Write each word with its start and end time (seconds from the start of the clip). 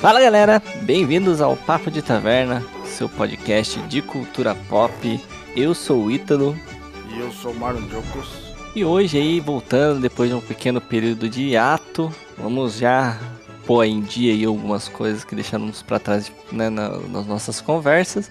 Fala 0.00 0.18
galera, 0.18 0.62
bem-vindos 0.80 1.42
ao 1.42 1.54
Papo 1.54 1.90
de 1.90 2.00
Taverna, 2.00 2.64
seu 2.86 3.06
podcast 3.06 3.78
de 3.82 4.00
cultura 4.00 4.54
pop. 4.54 5.20
Eu 5.54 5.74
sou 5.74 6.04
o 6.04 6.10
Ítalo. 6.10 6.58
E 7.10 7.18
eu 7.18 7.30
sou 7.30 7.52
o 7.52 7.54
Marlon 7.54 7.86
Jocos. 7.86 8.54
E 8.74 8.82
hoje 8.82 9.18
aí, 9.18 9.40
voltando 9.40 10.00
depois 10.00 10.30
de 10.30 10.34
um 10.34 10.40
pequeno 10.40 10.80
período 10.80 11.28
de 11.28 11.50
hiato, 11.50 12.10
vamos 12.38 12.78
já 12.78 13.20
pôr 13.66 13.84
em 13.84 14.00
dia 14.00 14.32
aí 14.32 14.42
algumas 14.42 14.88
coisas 14.88 15.22
que 15.22 15.34
deixamos 15.34 15.82
para 15.82 15.98
trás 15.98 16.32
né, 16.50 16.70
nas 16.70 17.26
nossas 17.26 17.60
conversas. 17.60 18.30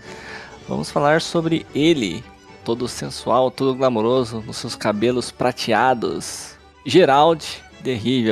Vamos 0.68 0.90
falar 0.90 1.22
sobre 1.22 1.68
ele, 1.76 2.24
todo 2.66 2.88
sensual, 2.88 3.52
todo 3.52 3.76
glamouroso, 3.76 4.42
nos 4.42 4.58
seus 4.58 4.76
cabelos 4.76 5.30
prateados. 5.30 6.58
Gerald 6.84 7.46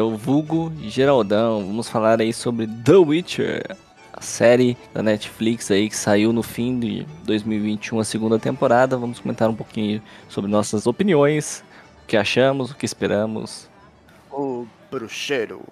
O 0.03 0.17
vulgo 0.17 0.73
Geraldão. 0.81 1.65
Vamos 1.65 1.87
falar 1.87 2.19
aí 2.19 2.33
sobre 2.33 2.67
The 2.67 2.97
Witcher, 2.97 3.77
a 4.11 4.21
série 4.21 4.77
da 4.93 5.01
Netflix 5.01 5.71
aí 5.71 5.87
que 5.87 5.95
saiu 5.95 6.33
no 6.33 6.43
fim 6.43 6.77
de 6.77 7.07
2021, 7.23 7.97
a 7.99 8.03
segunda 8.03 8.37
temporada. 8.37 8.97
Vamos 8.97 9.20
comentar 9.21 9.49
um 9.49 9.55
pouquinho 9.55 10.01
sobre 10.27 10.51
nossas 10.51 10.85
opiniões, 10.85 11.63
o 12.03 12.07
que 12.07 12.17
achamos, 12.17 12.71
o 12.71 12.75
que 12.75 12.85
esperamos. 12.85 13.70
O 14.29 14.67
Bruxeiro, 14.91 15.63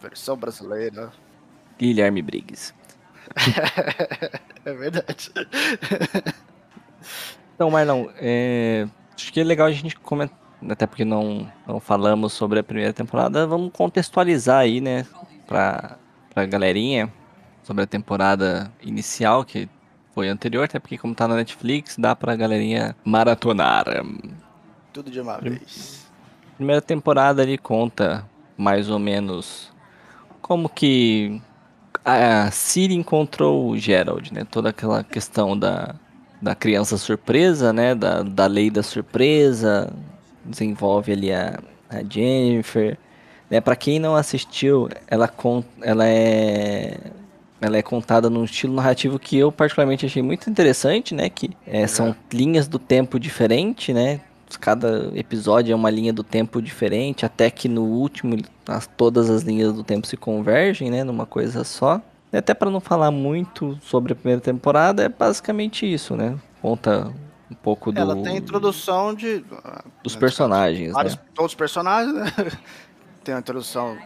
versão 0.00 0.36
brasileira. 0.36 1.12
Guilherme 1.76 2.22
Briggs. 2.22 2.72
é 4.64 4.72
verdade. 4.72 5.32
Então, 7.54 7.68
Marlon, 7.68 8.06
é... 8.16 8.86
acho 9.16 9.32
que 9.32 9.40
é 9.40 9.44
legal 9.44 9.66
a 9.66 9.72
gente 9.72 9.96
comentar, 9.96 10.38
até 10.68 10.86
porque 10.86 11.04
não, 11.04 11.46
não 11.66 11.80
falamos 11.80 12.32
sobre 12.32 12.58
a 12.58 12.62
primeira 12.62 12.92
temporada, 12.92 13.46
vamos 13.46 13.70
contextualizar 13.72 14.60
aí, 14.60 14.80
né, 14.80 15.06
pra, 15.46 15.96
pra 16.32 16.46
galerinha, 16.46 17.12
sobre 17.62 17.84
a 17.84 17.86
temporada 17.86 18.70
inicial, 18.82 19.44
que 19.44 19.68
foi 20.14 20.28
anterior, 20.28 20.64
até 20.64 20.78
porque 20.78 20.98
como 20.98 21.14
tá 21.14 21.26
na 21.26 21.36
Netflix, 21.36 21.96
dá 21.98 22.14
pra 22.14 22.36
galerinha 22.36 22.94
maratonar. 23.04 23.86
Tudo 24.92 25.10
de 25.10 25.20
uma 25.20 25.38
vez. 25.38 26.06
Primeira 26.56 26.80
temporada 26.80 27.42
ali 27.42 27.58
conta 27.58 28.24
mais 28.56 28.88
ou 28.88 28.98
menos 28.98 29.72
como 30.40 30.68
que 30.68 31.40
a 32.04 32.50
Siri 32.50 32.94
encontrou 32.94 33.70
o 33.70 33.78
Gerald, 33.78 34.32
né? 34.32 34.46
Toda 34.48 34.68
aquela 34.68 35.02
questão 35.02 35.58
da, 35.58 35.94
da 36.40 36.54
criança 36.54 36.98
surpresa, 36.98 37.72
né? 37.72 37.94
Da, 37.94 38.22
da 38.22 38.46
lei 38.46 38.70
da 38.70 38.82
surpresa. 38.82 39.90
Desenvolve 40.44 41.12
ali 41.12 41.32
a, 41.32 41.58
a 41.88 42.02
Jennifer. 42.08 42.98
Né? 43.50 43.60
Para 43.60 43.76
quem 43.76 43.98
não 43.98 44.14
assistiu, 44.14 44.88
ela, 45.08 45.28
con 45.28 45.62
ela 45.82 46.06
é 46.06 46.98
ela 47.60 47.78
é 47.78 47.82
contada 47.82 48.28
num 48.28 48.44
estilo 48.44 48.74
narrativo 48.74 49.18
que 49.18 49.38
eu 49.38 49.50
particularmente 49.50 50.04
achei 50.04 50.22
muito 50.22 50.50
interessante, 50.50 51.14
né? 51.14 51.30
Que 51.30 51.50
é, 51.66 51.86
são 51.86 52.08
é. 52.08 52.14
linhas 52.32 52.68
do 52.68 52.78
tempo 52.78 53.18
diferente, 53.18 53.92
né? 53.92 54.20
Cada 54.60 55.10
episódio 55.14 55.72
é 55.72 55.74
uma 55.74 55.90
linha 55.90 56.12
do 56.12 56.22
tempo 56.22 56.60
diferente, 56.60 57.24
até 57.24 57.50
que 57.50 57.68
no 57.68 57.84
último 57.84 58.36
as, 58.68 58.86
todas 58.86 59.30
as 59.30 59.42
linhas 59.42 59.72
do 59.72 59.82
tempo 59.82 60.06
se 60.06 60.16
convergem, 60.16 60.90
né? 60.90 61.02
Numa 61.02 61.26
coisa 61.26 61.64
só. 61.64 62.00
E 62.32 62.36
até 62.36 62.52
para 62.52 62.70
não 62.70 62.80
falar 62.80 63.10
muito 63.10 63.78
sobre 63.82 64.12
a 64.12 64.16
primeira 64.16 64.40
temporada, 64.40 65.04
é 65.04 65.08
basicamente 65.08 65.90
isso, 65.90 66.14
né? 66.14 66.36
Conta 66.60 67.10
um 67.50 67.54
pouco 67.54 67.92
do. 67.92 68.00
Ela 68.00 68.16
tem 68.22 68.36
introdução 68.36 69.14
de. 69.14 69.44
Dos 70.02 70.16
personagens. 70.16 70.92
Vários, 70.92 71.16
né? 71.16 71.22
Todos 71.34 71.52
os 71.52 71.56
personagens, 71.56 72.14
né? 72.14 72.32
tem 73.22 73.34
a 73.34 73.38
introdução 73.38 73.96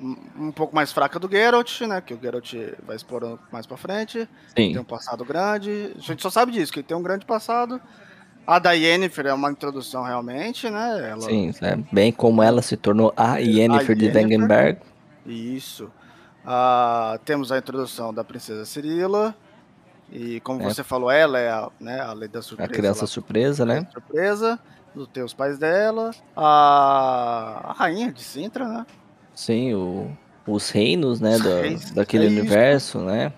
um 0.00 0.52
pouco 0.52 0.74
mais 0.74 0.92
fraca 0.92 1.18
do 1.18 1.28
Geralt, 1.28 1.80
né? 1.82 2.00
Que 2.00 2.14
o 2.14 2.20
Geralt 2.20 2.54
vai 2.86 2.96
explorando 2.96 3.40
mais 3.50 3.66
pra 3.66 3.76
frente. 3.76 4.28
Sim. 4.48 4.72
Tem 4.72 4.78
um 4.78 4.84
passado 4.84 5.24
grande. 5.24 5.92
A 5.96 6.00
gente 6.00 6.22
só 6.22 6.30
sabe 6.30 6.52
disso, 6.52 6.72
que 6.72 6.80
ele 6.80 6.86
tem 6.86 6.96
um 6.96 7.02
grande 7.02 7.26
passado. 7.26 7.80
A 8.46 8.58
da 8.58 8.72
Yennefer 8.72 9.26
é 9.26 9.34
uma 9.34 9.50
introdução 9.50 10.02
realmente, 10.02 10.70
né? 10.70 11.10
Ela... 11.10 11.20
Sim, 11.20 11.52
é 11.60 11.76
bem 11.92 12.10
como 12.10 12.42
ela 12.42 12.62
se 12.62 12.76
tornou 12.76 13.12
a 13.16 13.36
Yennefer, 13.36 13.90
a 13.90 13.98
de 13.98 14.06
Wengenberg. 14.08 14.80
Isso. 15.26 15.90
Uh, 16.44 17.18
temos 17.26 17.52
a 17.52 17.58
introdução 17.58 18.14
da 18.14 18.24
princesa 18.24 18.64
Cirila. 18.64 19.36
E 20.10 20.40
como 20.40 20.62
é. 20.62 20.64
você 20.64 20.82
falou, 20.82 21.10
ela 21.10 21.38
é 21.38 21.50
a, 21.50 21.70
né, 21.78 22.00
a 22.00 22.12
lei 22.12 22.28
da 22.28 22.40
surpresa. 22.40 22.70
A 22.70 22.74
criança 22.74 23.06
surpresa, 23.06 23.66
né? 23.66 23.86
Surpresa, 23.92 24.58
dos 24.94 25.06
teus 25.08 25.34
pais 25.34 25.58
dela. 25.58 26.10
A, 26.36 27.70
a 27.70 27.72
rainha 27.72 28.10
de 28.10 28.22
Sintra, 28.22 28.66
né? 28.66 28.86
Sim, 29.34 29.74
o, 29.74 30.10
os 30.46 30.70
reinos, 30.70 31.20
né? 31.20 31.38
Da, 31.38 31.94
daquele 31.94 32.26
é 32.26 32.28
universo, 32.28 33.00
né? 33.00 33.32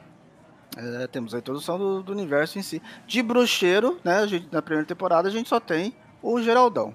É, 0.76 1.06
temos 1.08 1.34
a 1.34 1.38
introdução 1.38 1.78
do, 1.78 2.02
do, 2.02 2.12
universo 2.12 2.58
em 2.58 2.62
si. 2.62 2.80
De 3.06 3.22
bruxeiro, 3.22 3.98
né? 4.04 4.26
Gente, 4.26 4.48
na 4.52 4.62
primeira 4.62 4.86
temporada 4.86 5.28
a 5.28 5.30
gente 5.30 5.48
só 5.48 5.58
tem 5.58 5.92
o 6.22 6.40
Geraldão. 6.40 6.94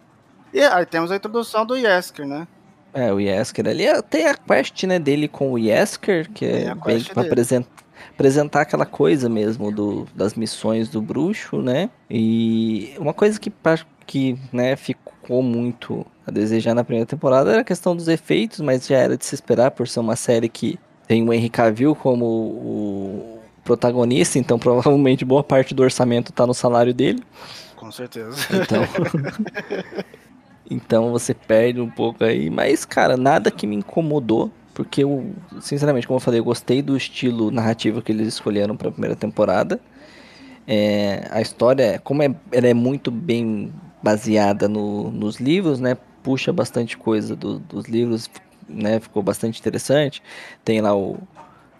E 0.53 0.61
aí 0.61 0.85
temos 0.85 1.11
a 1.11 1.17
introdução 1.17 1.65
do 1.65 1.75
Yesker, 1.75 2.25
né? 2.25 2.47
É, 2.93 3.11
o 3.11 3.19
Yesker 3.19 3.67
ali 3.67 3.83
tem 4.03 4.25
a 4.25 4.33
quest 4.33 4.83
né, 4.85 4.97
dele 4.97 5.27
com 5.27 5.51
o 5.51 5.59
Yesker, 5.59 6.31
que 6.31 6.45
é 6.45 6.73
bem 6.73 7.03
pra 7.03 7.23
apresentar, 7.23 7.83
apresentar 8.15 8.61
aquela 8.61 8.85
coisa 8.85 9.27
mesmo 9.27 9.71
do, 9.71 10.07
das 10.15 10.33
missões 10.35 10.87
do 10.87 11.01
bruxo, 11.01 11.61
né? 11.61 11.89
E 12.09 12.93
uma 12.97 13.13
coisa 13.13 13.37
que, 13.37 13.51
que 14.07 14.39
né, 14.53 14.75
ficou 14.77 15.43
muito 15.43 16.05
a 16.25 16.31
desejar 16.31 16.73
na 16.73 16.83
primeira 16.83 17.05
temporada 17.05 17.51
era 17.51 17.61
a 17.61 17.65
questão 17.65 17.95
dos 17.95 18.07
efeitos, 18.07 18.61
mas 18.61 18.87
já 18.87 18.97
era 18.97 19.17
de 19.17 19.25
se 19.25 19.35
esperar 19.35 19.71
por 19.71 19.87
ser 19.87 19.99
uma 19.99 20.15
série 20.15 20.47
que 20.47 20.79
tem 21.07 21.27
o 21.27 21.33
Henry 21.33 21.49
Cavill 21.49 21.93
como 21.93 22.25
o 22.25 23.39
protagonista, 23.63 24.39
então 24.39 24.57
provavelmente 24.59 25.25
boa 25.25 25.43
parte 25.43 25.75
do 25.75 25.83
orçamento 25.83 26.31
está 26.31 26.47
no 26.47 26.53
salário 26.53 26.93
dele. 26.93 27.21
Com 27.75 27.91
certeza. 27.91 28.35
Então, 28.49 28.83
então 30.71 31.11
você 31.11 31.33
perde 31.33 31.81
um 31.81 31.89
pouco 31.89 32.23
aí, 32.23 32.49
mas 32.49 32.85
cara, 32.85 33.17
nada 33.17 33.51
que 33.51 33.67
me 33.67 33.75
incomodou, 33.75 34.49
porque 34.75 35.05
eu, 35.05 35.33
sinceramente, 35.61 36.05
como 36.05 36.17
eu 36.17 36.21
falei, 36.21 36.41
eu 36.41 36.43
gostei 36.43 36.81
do 36.81 36.97
estilo 36.97 37.49
narrativo 37.49 38.01
que 38.01 38.11
eles 38.11 38.27
escolheram 38.27 38.75
para 38.75 38.89
a 38.89 38.91
primeira 38.91 39.15
temporada. 39.15 39.79
É, 40.67 41.29
a 41.31 41.41
história, 41.41 41.97
como 42.03 42.21
é, 42.21 42.35
ela 42.51 42.67
é 42.67 42.73
muito 42.73 43.09
bem 43.09 43.71
baseada 44.03 44.67
no, 44.67 45.09
nos 45.09 45.37
livros, 45.37 45.79
né? 45.79 45.95
Puxa 46.21 46.51
bastante 46.51 46.97
coisa 46.97 47.37
do, 47.37 47.57
dos 47.57 47.85
livros, 47.85 48.29
né? 48.67 48.99
Ficou 48.99 49.23
bastante 49.23 49.61
interessante. 49.61 50.21
Tem 50.63 50.81
lá 50.81 50.93
o, 50.93 51.17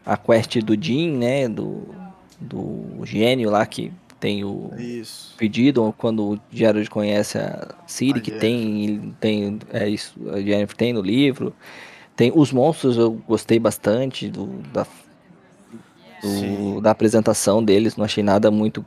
a 0.06 0.16
quest 0.16 0.59
do 0.59 0.81
Jim, 0.81 1.17
né? 1.17 1.50
Do, 1.50 1.94
do 2.39 3.01
gênio 3.03 3.50
lá 3.50 3.66
que 3.66 3.91
tem 4.22 4.45
o 4.45 4.72
isso. 4.77 5.35
pedido 5.38 5.94
quando 5.97 6.31
o 6.31 6.39
Gerald 6.50 6.89
conhece 6.89 7.38
a 7.38 7.75
Siri, 7.85 8.19
a 8.19 8.22
que 8.22 8.31
tem, 8.31 9.13
tem 9.19 9.59
é 9.73 9.89
isso, 9.89 10.16
a 10.31 10.39
Jennifer 10.39 10.77
tem 10.77 10.94
no 10.94 11.01
livro. 11.01 11.53
Tem 12.16 12.31
os 12.34 12.52
monstros, 12.52 12.98
eu 12.98 13.12
gostei 13.28 13.59
bastante 13.59 14.30
do, 14.30 14.48
da, 14.72 14.86
do, 16.22 16.81
da 16.81 16.92
apresentação 16.92 17.64
deles, 17.64 17.98
não 17.98 18.06
achei 18.06 18.24
nada 18.24 18.50
muito 18.50 18.86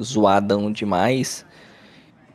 zoadão 0.00 0.70
demais. 0.70 1.44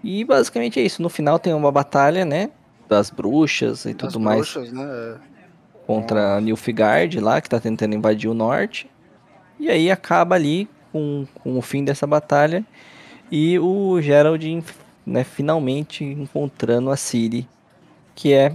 E 0.03 0.23
basicamente 0.25 0.79
é 0.79 0.83
isso. 0.83 1.01
No 1.01 1.09
final 1.09 1.39
tem 1.39 1.53
uma 1.53 1.71
batalha, 1.71 2.25
né? 2.25 2.49
Das 2.89 3.09
bruxas 3.09 3.85
e 3.85 3.93
das 3.93 4.11
tudo 4.11 4.23
bruxas, 4.23 4.71
mais. 4.71 4.73
Né? 4.73 5.19
contra 5.85 6.37
a 6.37 6.41
Nilfgaard 6.41 7.19
lá, 7.19 7.41
que 7.41 7.49
tá 7.49 7.59
tentando 7.59 7.95
invadir 7.95 8.29
o 8.29 8.33
norte. 8.33 8.89
E 9.59 9.69
aí 9.69 9.91
acaba 9.91 10.35
ali 10.35 10.67
com, 10.91 11.25
com 11.41 11.57
o 11.57 11.61
fim 11.61 11.83
dessa 11.83 12.05
batalha 12.07 12.65
e 13.31 13.57
o 13.59 13.99
Gerald 14.01 14.63
né, 15.05 15.23
finalmente 15.23 16.03
encontrando 16.03 16.89
a 16.89 16.97
Ciri, 16.97 17.47
que 18.15 18.33
é 18.33 18.53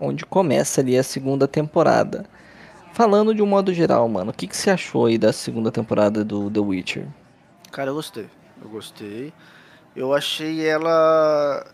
onde 0.00 0.24
começa 0.24 0.80
ali 0.80 0.96
a 0.96 1.02
segunda 1.02 1.46
temporada. 1.46 2.26
Falando 2.92 3.34
de 3.34 3.42
um 3.42 3.46
modo 3.46 3.72
geral, 3.72 4.08
mano, 4.08 4.30
o 4.30 4.34
que, 4.34 4.46
que 4.46 4.56
você 4.56 4.70
achou 4.70 5.06
aí 5.06 5.18
da 5.18 5.32
segunda 5.32 5.70
temporada 5.70 6.24
do 6.24 6.50
The 6.50 6.60
Witcher? 6.60 7.06
Cara, 7.70 7.90
eu 7.90 7.94
gostei. 7.94 8.28
Eu 8.62 8.68
gostei. 8.68 9.32
Eu 9.94 10.12
achei 10.12 10.66
ela. 10.66 11.64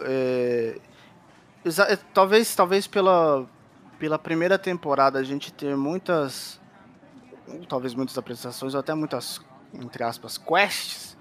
É, 0.00 0.78
talvez, 2.14 2.54
talvez 2.54 2.86
pela, 2.86 3.46
pela 3.98 4.18
primeira 4.18 4.58
temporada 4.58 5.18
a 5.18 5.22
gente 5.22 5.52
ter 5.52 5.76
muitas, 5.76 6.60
talvez 7.68 7.94
muitas 7.94 8.16
apresentações 8.16 8.72
ou 8.74 8.80
até 8.80 8.94
muitas, 8.94 9.40
entre 9.74 10.02
aspas, 10.02 10.38
quests, 10.38 11.16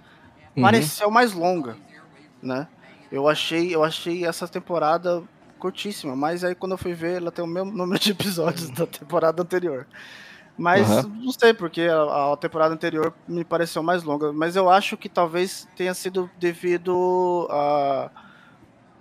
uhum. 0.56 0.64
pareceu 0.64 1.12
mais 1.12 1.34
longa, 1.34 1.76
né? 2.42 2.68
Eu 3.12 3.28
achei, 3.28 3.76
eu 3.76 3.84
achei 3.84 4.26
essa 4.26 4.48
temporada 4.48 5.24
curtíssima, 5.66 6.16
mas 6.16 6.44
aí 6.44 6.54
quando 6.54 6.74
eu 6.74 6.78
fui 6.78 6.94
ver, 6.94 7.18
ela 7.18 7.32
tem 7.32 7.44
o 7.44 7.48
mesmo 7.48 7.72
número 7.76 8.00
de 8.00 8.12
episódios 8.12 8.70
da 8.70 8.86
temporada 8.86 9.42
anterior. 9.42 9.88
Mas 10.58 10.90
uhum. 11.04 11.26
não 11.26 11.32
sei 11.34 11.54
porque 11.54 11.82
a, 11.82 12.34
a, 12.34 12.38
temporada 12.38 12.74
anterior 12.74 13.14
me 13.28 13.44
pareceu 13.44 13.84
mais 13.84 14.04
longa, 14.04 14.32
mas 14.32 14.56
eu 14.56 14.70
acho 14.70 14.96
que 14.96 15.10
talvez 15.10 15.68
tenha 15.76 15.94
sido 15.94 16.30
devido 16.40 17.48
a, 17.52 18.10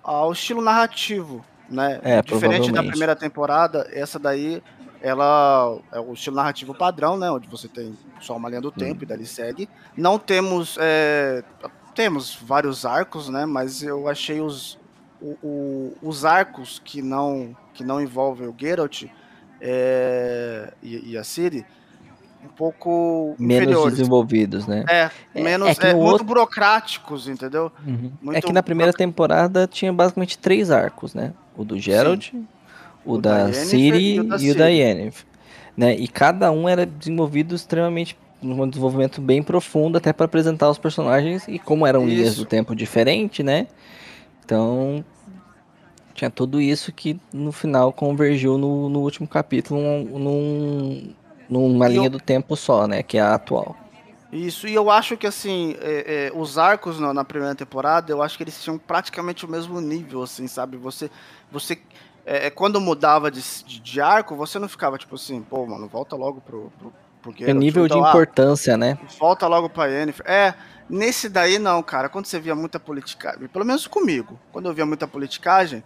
ao 0.03 0.33
estilo 0.33 0.61
narrativo 0.61 1.45
né? 1.69 2.01
É, 2.03 2.23
Diferente 2.23 2.71
da 2.71 2.83
primeira 2.83 3.17
temporada, 3.17 3.89
essa 3.93 4.19
daí 4.19 4.63
ela 5.01 5.79
é 5.93 6.01
o 6.01 6.13
estilo 6.13 6.37
narrativo 6.37 6.75
padrão, 6.75 7.17
né? 7.17 7.31
Onde 7.31 7.49
você 7.49 7.69
tem 7.69 7.97
só 8.21 8.37
uma 8.37 8.49
linha 8.49 8.61
do 8.61 8.71
tempo 8.71 9.01
hum. 9.01 9.03
e 9.03 9.07
dali 9.07 9.27
segue. 9.27 9.69
Não 9.97 10.19
temos. 10.19 10.77
É, 10.81 11.43
temos 11.95 12.35
vários 12.35 12.85
arcos, 12.85 13.29
né? 13.29 13.47
Mas 13.47 13.83
eu 13.83 14.09
achei 14.09 14.41
os, 14.41 14.79
o, 15.25 15.39
o, 15.43 15.97
os 16.03 16.25
arcos 16.25 16.81
que 16.85 17.01
não, 17.01 17.57
que 17.73 17.83
não 17.83 18.01
envolvem 18.01 18.47
o 18.47 18.55
Geralt 18.57 19.05
é, 19.61 20.73
e, 20.83 21.13
e, 21.13 21.19
a 21.19 21.25
Ciri 21.25 21.65
um 22.45 22.49
pouco 22.49 23.35
menos 23.39 23.63
inferiores. 23.63 23.97
desenvolvidos, 23.97 24.67
né? 24.67 24.85
É, 24.87 25.11
é 25.35 25.43
menos 25.43 25.79
é, 25.79 25.87
é, 25.87 25.91
é 25.91 25.95
muito 25.95 26.07
outro... 26.11 26.27
burocráticos, 26.27 27.27
entendeu? 27.27 27.73
Uhum. 27.87 28.13
Muito... 28.21 28.37
É 28.37 28.43
que 28.43 28.53
na 28.53 28.63
primeira 28.63 28.93
temporada 28.93 29.67
tinha 29.67 29.91
basicamente 29.91 30.37
três 30.37 30.71
arcos, 30.71 31.15
né? 31.15 31.33
O 31.57 31.65
do 31.65 31.79
Geralt, 31.79 32.35
o, 33.03 33.15
o 33.15 33.19
da, 33.19 33.47
da 33.47 33.53
Siri 33.55 34.17
e 34.17 34.51
o 34.51 34.55
da, 34.55 34.67
Yennefer. 34.67 35.25
Né? 35.75 35.97
E 35.97 36.07
cada 36.07 36.53
um 36.53 36.69
era 36.69 36.85
desenvolvido 36.85 37.55
extremamente 37.55 38.17
num 38.43 38.69
desenvolvimento 38.69 39.23
bem 39.23 39.43
profundo 39.43 39.97
até 39.97 40.13
para 40.13 40.27
apresentar 40.27 40.69
os 40.69 40.77
personagens 40.77 41.49
e 41.49 41.59
como 41.59 41.87
eram 41.87 42.07
isso. 42.07 42.15
linhas 42.15 42.37
do 42.37 42.45
tempo 42.45 42.77
diferente, 42.77 43.43
né? 43.43 43.67
Então 44.45 45.03
tinha 46.15 46.31
tudo 46.31 46.61
isso 46.61 46.93
que 46.93 47.19
no 47.33 47.51
final 47.51 47.93
convergiu 47.93 48.57
no, 48.57 48.89
no 48.89 49.01
último 49.01 49.27
capítulo 49.27 49.81
num, 49.81 51.13
numa 51.49 51.89
linha 51.89 52.07
eu... 52.07 52.11
do 52.11 52.21
tempo 52.21 52.57
só, 52.57 52.87
né? 52.87 53.03
Que 53.03 53.19
é 53.19 53.21
a 53.21 53.35
atual. 53.35 53.77
Isso, 54.33 54.67
e 54.67 54.75
eu 54.75 54.91
acho 54.91 55.17
que 55.17 55.27
assim, 55.27 55.77
é, 55.81 56.27
é, 56.27 56.33
os 56.35 56.59
arcos 56.59 56.99
na, 56.99 57.15
na, 57.15 57.25
primeira 57.25 57.55
temporada, 57.55 58.11
eu 58.11 58.21
acho 58.21 58.37
que 58.37 58.43
eles 58.43 58.61
tinham 58.61 58.77
praticamente 58.79 59.45
o 59.45 59.49
mesmo 59.49 59.81
nível, 59.81 60.25
assim, 60.25 60.49
sabe? 60.49 60.77
Você, 60.77 61.09
você 61.53 61.79
é, 62.27 62.47
é, 62.47 62.51
quando 62.51 62.81
mudava 62.81 63.31
de, 63.31 63.41
de, 63.65 63.81
de, 63.81 64.01
arco, 64.01 64.35
você 64.35 64.59
não 64.59 64.69
ficava 64.69 64.99
tipo 64.99 65.15
assim, 65.15 65.43
pô, 65.43 65.67
mano, 65.67 65.87
volta 65.87 66.17
logo 66.17 66.41
pro. 66.41 66.73
pro, 66.79 66.93
pro 67.23 67.35
é 67.45 67.53
nível 67.53 67.87
de 67.87 67.97
importância, 67.97 68.77
né? 68.77 68.99
Volta 69.21 69.47
logo 69.47 69.69
pra 69.69 69.87
Yennefer. 69.87 70.27
É, 70.29 70.55
nesse 70.89 71.29
daí 71.29 71.59
não, 71.59 71.83
cara. 71.83 72.09
Quando 72.09 72.27
você 72.27 72.41
via 72.41 72.55
muita 72.55 72.81
politicagem, 72.81 73.47
pelo 73.47 73.65
menos 73.65 73.87
comigo, 73.87 74.39
quando 74.51 74.69
eu 74.69 74.75
via 74.75 74.85
muita 74.85 75.07
politicagem, 75.07 75.85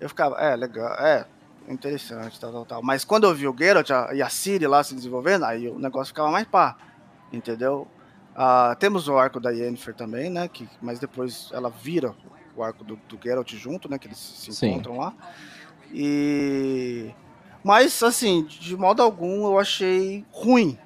eu 0.00 0.08
ficava, 0.08 0.36
é, 0.36 0.54
legal, 0.56 0.92
é, 0.94 1.26
interessante, 1.68 2.38
tal, 2.38 2.52
tal, 2.52 2.64
tal. 2.64 2.82
Mas 2.82 3.04
quando 3.04 3.24
eu 3.24 3.34
vi 3.34 3.48
o 3.48 3.56
Geralt 3.56 3.90
e 4.14 4.22
a 4.22 4.28
Ciri 4.28 4.66
lá 4.66 4.82
se 4.82 4.94
desenvolvendo, 4.94 5.44
aí 5.44 5.68
o 5.68 5.78
negócio 5.78 6.08
ficava 6.08 6.30
mais 6.30 6.46
pá, 6.46 6.76
entendeu? 7.32 7.86
Ah, 8.34 8.76
temos 8.78 9.08
o 9.08 9.16
arco 9.16 9.40
da 9.40 9.50
Yennefer 9.50 9.94
também, 9.94 10.28
né? 10.28 10.46
Que, 10.48 10.68
mas 10.80 10.98
depois 10.98 11.48
ela 11.52 11.70
vira 11.70 12.14
o 12.54 12.62
arco 12.62 12.84
do, 12.84 12.96
do 13.08 13.18
Geralt 13.22 13.50
junto, 13.54 13.88
né? 13.88 13.98
Que 13.98 14.08
eles 14.08 14.18
se 14.18 14.52
Sim. 14.52 14.68
encontram 14.68 14.98
lá. 14.98 15.14
E. 15.92 17.10
Mas, 17.64 18.02
assim, 18.02 18.44
de 18.44 18.76
modo 18.76 19.02
algum 19.02 19.46
eu 19.46 19.58
achei 19.58 20.24
ruim. 20.30 20.78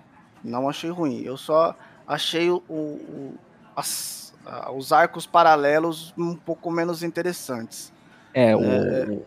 Não 0.42 0.68
achei 0.68 0.90
ruim. 0.90 1.22
Eu 1.22 1.36
só 1.36 1.74
achei 2.06 2.48
o, 2.50 2.62
o 2.68 3.34
as, 3.76 4.32
os 4.74 4.92
arcos 4.92 5.26
paralelos 5.26 6.14
um 6.16 6.34
pouco 6.34 6.70
menos 6.70 7.02
interessantes. 7.02 7.92
É, 8.32 8.54
o, 8.56 8.62
é... 8.62 9.18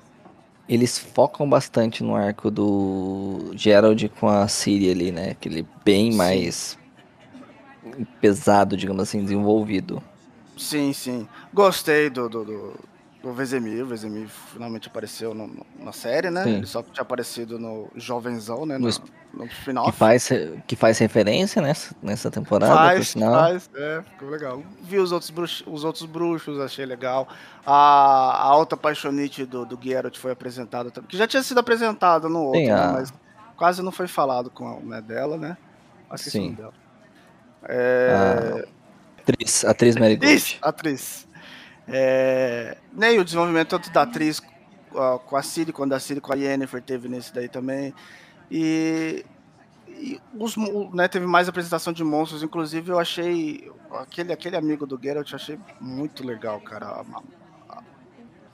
eles 0.67 0.97
focam 0.97 1.47
bastante 1.49 2.03
no 2.03 2.15
arco 2.15 2.49
do 2.49 3.51
Gerald 3.55 4.09
com 4.19 4.27
a 4.27 4.47
Ciri 4.47 4.91
ali, 4.91 5.11
né? 5.11 5.31
Aquele 5.31 5.65
bem 5.83 6.11
sim. 6.11 6.17
mais 6.17 6.77
pesado, 8.21 8.77
digamos 8.77 9.03
assim, 9.03 9.21
desenvolvido. 9.21 10.01
Sim, 10.57 10.93
sim. 10.93 11.27
Gostei 11.53 12.09
do, 12.09 12.29
do, 12.29 12.45
do 12.45 12.73
o 13.23 13.31
Vezemir. 13.31 13.83
O 13.83 13.87
Vezemir 13.87 14.27
finalmente 14.27 14.87
apareceu 14.87 15.33
no, 15.33 15.47
no, 15.47 15.65
na 15.79 15.93
série, 15.93 16.29
né? 16.29 16.43
Sim. 16.43 16.55
Ele 16.57 16.67
só 16.67 16.83
tinha 16.83 17.01
aparecido 17.01 17.57
no 17.57 17.89
Jovenzão, 17.95 18.65
né? 18.65 18.77
No, 18.77 18.89
no, 19.33 19.47
final. 19.47 19.85
Que 19.85 19.91
faz, 19.93 20.29
que 20.67 20.75
faz 20.75 20.99
referência 20.99 21.61
nessa, 21.61 21.95
nessa 22.03 22.29
temporada, 22.29 22.75
faz, 22.75 23.13
Faz, 23.13 23.69
é, 23.73 24.01
ficou 24.01 24.29
legal. 24.29 24.61
Vi 24.81 24.99
os 24.99 25.11
outros, 25.11 25.31
bruxos, 25.31 25.63
os 25.65 25.83
outros 25.85 26.05
bruxos, 26.05 26.59
achei 26.59 26.85
legal. 26.85 27.27
A, 27.65 27.73
a 27.73 28.43
alta 28.43 28.75
paixonite 28.75 29.45
do, 29.45 29.65
do 29.65 29.79
Geralt 29.81 30.17
foi 30.17 30.31
apresentada 30.31 30.91
também, 30.91 31.07
que 31.07 31.17
já 31.17 31.25
tinha 31.25 31.41
sido 31.41 31.59
apresentada 31.59 32.27
no 32.27 32.43
outro, 32.43 32.59
Sim, 32.59 32.67
né? 32.67 32.91
mas 32.91 33.13
quase 33.55 33.81
não 33.81 33.91
foi 33.91 34.07
falado 34.07 34.49
com 34.49 34.67
a 34.67 34.79
né, 34.81 35.01
dela, 35.01 35.37
né? 35.37 35.57
Acho 36.09 36.29
Sim. 36.29 36.51
dela. 36.51 36.73
É... 37.63 38.65
A 38.67 39.21
atriz, 39.21 39.63
atriz 39.63 39.95
Mary 39.95 40.15
Atriz, 40.15 40.57
atriz. 40.61 41.27
É, 41.87 42.77
nem 42.91 43.19
o 43.19 43.25
desenvolvimento 43.25 43.69
tanto 43.69 43.91
da 43.91 44.03
atriz 44.03 44.41
com 45.25 45.35
a 45.35 45.41
Ciri, 45.41 45.73
quando 45.73 45.93
a 45.93 45.99
Ciri 45.99 46.21
com 46.21 46.31
a 46.31 46.35
Yennefer 46.35 46.81
teve 46.81 47.09
nesse 47.09 47.33
daí 47.33 47.49
também. 47.49 47.93
E, 48.49 49.25
e 49.87 50.21
os, 50.37 50.55
né, 50.93 51.07
teve 51.07 51.25
mais 51.25 51.49
apresentação 51.49 51.91
de 51.91 52.03
monstros, 52.03 52.43
inclusive 52.43 52.91
eu 52.91 52.99
achei 52.99 53.71
aquele, 53.91 54.31
aquele 54.31 54.55
amigo 54.55 54.85
do 54.85 54.99
Geralt, 55.01 55.29
eu 55.31 55.35
achei 55.35 55.59
muito 55.79 56.25
legal, 56.25 56.59
cara. 56.61 56.85
A, 56.85 57.05
a, 57.69 57.81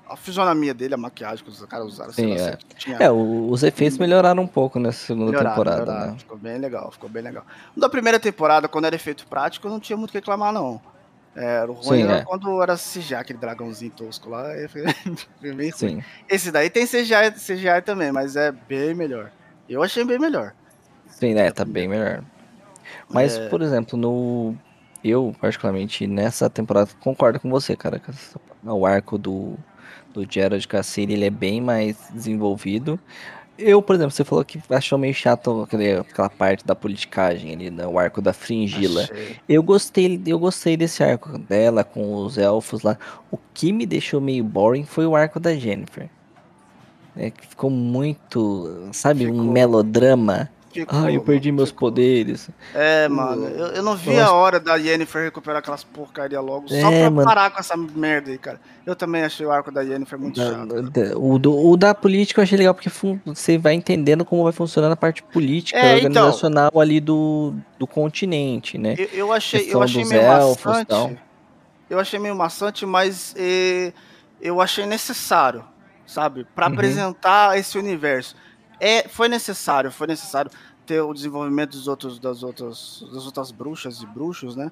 a 0.10 0.16
fisionomia 0.16 0.74
dele, 0.74 0.94
a 0.94 0.98
maquiagem 0.98 1.44
que 1.44 1.52
os 1.52 1.64
caras 1.66 1.88
usaram. 1.88 2.14
Sim, 2.14 2.34
é. 2.34 2.58
Tinha... 2.78 2.98
é, 2.98 3.12
os 3.12 3.62
efeitos 3.62 3.98
melhoraram 3.98 4.42
um 4.42 4.48
pouco 4.48 4.80
nessa 4.80 5.06
segunda 5.06 5.32
melhoraram, 5.32 5.52
temporada. 5.52 5.82
Melhoraram, 5.82 6.12
né? 6.14 6.20
Ficou 6.20 6.38
bem 6.38 6.58
legal, 6.58 6.92
ficou 6.92 7.10
bem 7.10 7.24
legal. 7.24 7.46
Da 7.75 7.90
primeira 7.90 8.20
temporada, 8.20 8.68
quando 8.68 8.86
era 8.86 8.96
efeito 8.96 9.28
prático, 9.28 9.68
eu 9.68 9.72
não 9.72 9.80
tinha 9.80 9.98
muito 9.98 10.10
o 10.10 10.14
que 10.14 10.18
reclamar, 10.18 10.54
não. 10.54 10.82
É, 11.36 11.64
o 11.64 11.74
ruim 11.74 12.00
Sim, 12.00 12.04
era 12.04 12.18
é. 12.18 12.22
quando 12.24 12.62
era 12.62 12.76
CGI, 12.76 13.16
aquele 13.16 13.40
dragãozinho 13.40 13.92
tosco 13.92 14.30
lá. 14.30 14.48
Bem 15.42 15.72
Sim. 15.72 15.88
ruim. 15.88 16.04
Esse 16.28 16.52
daí 16.52 16.70
tem 16.70 16.86
CGI, 16.86 17.31
CGI 17.31 17.81
também, 17.84 18.12
mas 18.12 18.36
é 18.36 18.52
bem 18.52 18.94
melhor. 18.94 19.31
Eu 19.70 19.84
achei 19.84 20.04
bem 20.04 20.20
melhor. 20.20 20.54
Sim, 21.08 21.34
né? 21.34 21.52
Tá 21.52 21.64
bem 21.64 21.88
melhor. 21.88 22.24
Mas, 23.10 23.38
é... 23.38 23.48
por 23.50 23.62
exemplo, 23.62 23.98
no. 23.98 24.56
Eu, 25.04 25.34
particularmente, 25.40 26.06
nessa 26.08 26.50
temporada, 26.50 26.90
concordo 27.00 27.40
com 27.40 27.50
você, 27.50 27.75
cara. 27.75 28.02
O 28.64 28.86
arco 28.86 29.18
do, 29.18 29.56
do 30.14 30.25
Gerald 30.30 30.68
Cassini, 30.68 31.14
ele 31.14 31.25
é 31.25 31.30
bem 31.30 31.62
mais 31.62 32.10
desenvolvido. 32.14 33.00
Eu, 33.62 33.82
por 33.82 33.96
exemplo, 33.96 34.12
você 34.12 34.24
falou 34.24 34.46
que 34.46 34.62
achou 34.70 34.98
meio 34.98 35.14
chato 35.14 35.68
aquela 36.02 36.30
parte 36.30 36.66
da 36.66 36.74
politicagem 36.74 37.54
ali, 37.54 37.70
né, 37.70 37.86
o 37.86 38.00
arco 38.00 38.22
da 38.22 38.32
Fringila. 38.32 39.08
Eu 39.48 39.62
gostei, 39.62 40.22
eu 40.25 40.39
gostei 40.39 40.78
desse 40.78 41.04
arco 41.04 41.38
dela 41.38 41.84
com 41.84 42.16
os 42.16 42.38
elfos 42.38 42.82
lá. 42.84 42.98
O 43.30 43.38
que 43.54 43.74
me 43.74 43.86
deixou 43.86 44.22
meio 44.22 44.44
boring 44.44 44.86
foi 44.86 45.06
o 45.06 45.16
arco 45.16 45.39
da 45.39 45.54
Jennifer. 45.56 46.10
É, 47.18 47.30
que 47.30 47.48
ficou 47.48 47.70
muito, 47.70 48.89
sabe, 48.94 49.25
ficou. 49.25 49.42
um 49.42 49.51
melodrama. 49.51 50.50
Ficou, 50.72 51.00
ah, 51.00 51.12
eu 51.12 51.22
perdi 51.22 51.52
meus 51.52 51.70
ficou. 51.70 51.90
poderes. 51.90 52.50
É, 52.76 53.08
mano, 53.08 53.48
eu, 53.48 53.68
eu 53.68 53.84
não 53.84 53.96
vi 53.96 54.20
a 54.20 54.32
hora 54.32 54.60
da 54.60 54.76
Yennefer 54.76 55.24
recuperar 55.24 55.60
aquelas 55.60 55.84
porcaria 55.84 56.40
logo, 56.40 56.68
é, 56.70 56.82
só 56.82 56.90
pra 56.90 57.10
mano. 57.10 57.28
parar 57.28 57.50
com 57.50 57.60
essa 57.60 57.76
merda 57.76 58.30
aí, 58.30 58.38
cara. 58.38 58.62
Eu 58.86 58.96
também 58.96 59.24
achei 59.24 59.46
o 59.46 59.52
arco 59.52 59.72
da 59.72 59.82
Yennefer 59.82 60.20
muito 60.20 60.40
da, 60.40 60.52
chato. 60.52 60.82
Da, 60.92 61.18
o, 61.18 61.40
do, 61.40 61.70
o 61.70 61.76
da 61.76 61.96
política 61.96 62.40
eu 62.40 62.44
achei 62.44 62.58
legal, 62.58 62.74
porque 62.74 62.90
você 63.26 63.58
vai 63.58 63.74
entendendo 63.74 64.24
como 64.24 64.44
vai 64.44 64.52
funcionar 64.52 64.92
a 64.92 64.96
parte 64.96 65.24
política, 65.24 65.80
é, 65.80 65.98
então. 65.98 66.10
organizacional 66.10 66.70
então, 66.70 66.82
ali 66.82 67.00
do, 67.00 67.54
do 67.80 67.88
continente, 67.88 68.78
né? 68.78 68.96
Eu, 68.98 69.08
eu 69.12 69.34
achei, 69.34 69.74
eu 69.74 69.82
achei 69.82 70.06
meio 70.06 70.22
elfos, 70.22 70.66
maçante. 70.66 70.88
Tal. 70.88 71.12
Eu 71.90 72.00
achei 72.00 72.20
meio 72.20 72.36
maçante, 72.36 72.86
mas 72.86 73.34
eh, 73.36 73.92
eu 74.40 74.62
achei 74.62 74.86
necessário, 74.86 75.64
sabe? 76.06 76.46
para 76.56 76.68
uhum. 76.68 76.74
apresentar 76.74 77.58
esse 77.58 77.78
universo 77.78 78.36
é, 78.79 79.07
foi 79.07 79.27
necessário, 79.27 79.91
foi 79.91 80.07
necessário 80.07 80.51
ter 80.86 81.01
o 81.01 81.13
desenvolvimento 81.13 81.71
dos 81.71 81.88
outros, 81.88 82.19
das, 82.19 82.43
outras, 82.43 83.05
das 83.13 83.25
outras 83.25 83.51
bruxas 83.51 84.01
e 84.01 84.05
bruxos, 84.05 84.55
né? 84.55 84.71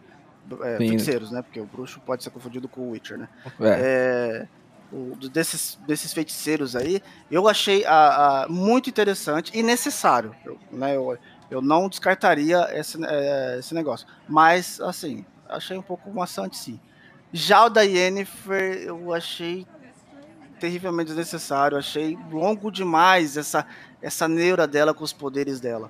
É, 0.62 0.78
feiticeiros, 0.78 1.30
né? 1.30 1.42
Porque 1.42 1.60
o 1.60 1.66
bruxo 1.66 2.00
pode 2.06 2.24
ser 2.24 2.30
confundido 2.30 2.68
com 2.68 2.82
o 2.82 2.92
Witcher, 2.92 3.18
né? 3.18 3.30
É. 3.60 3.68
é 3.70 4.48
o, 4.92 5.16
desses, 5.30 5.78
desses 5.86 6.14
feiticeiros 6.14 6.76
aí, 6.76 7.02
eu 7.30 7.48
achei 7.48 7.86
a, 7.86 8.44
a 8.44 8.48
muito 8.48 8.90
interessante 8.90 9.52
e 9.54 9.62
necessário. 9.62 10.36
Eu, 10.46 10.58
né, 10.72 10.96
eu, 10.96 11.18
eu 11.52 11.62
não 11.62 11.90
descartaria 11.90 12.68
esse, 12.74 12.98
é, 13.06 13.58
esse 13.60 13.74
negócio. 13.74 14.08
Mas, 14.28 14.80
assim, 14.82 15.26
achei 15.48 15.78
um 15.78 15.82
pouco 15.82 16.10
maçante, 16.12 16.58
sim. 16.58 16.80
Já 17.34 17.66
o 17.66 17.70
da 17.70 17.82
Yennefer, 17.82 18.84
eu 18.84 19.14
achei 19.14 19.68
terrivelmente 20.60 21.08
desnecessário. 21.08 21.78
Achei 21.78 22.18
longo 22.32 22.72
demais 22.72 23.38
essa, 23.38 23.66
essa 24.02 24.28
neura 24.28 24.68
dela 24.68 24.94
com 24.94 25.04
os 25.04 25.14
poderes 25.14 25.60
dela. 25.60 25.90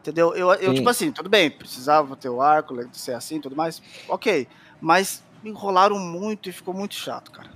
Entendeu? 0.00 0.34
Eu, 0.34 0.52
eu 0.54 0.72
tipo 0.72 0.88
assim, 0.88 1.10
tudo 1.10 1.28
bem, 1.28 1.50
precisava 1.50 2.14
ter 2.14 2.28
o 2.28 2.40
arco, 2.40 2.76
ser 2.92 3.14
assim 3.14 3.40
tudo 3.40 3.56
mais, 3.56 3.82
ok. 4.08 4.46
Mas 4.80 5.22
enrolaram 5.44 5.98
muito 5.98 6.48
e 6.48 6.52
ficou 6.52 6.72
muito 6.72 6.94
chato, 6.94 7.30
cara. 7.32 7.50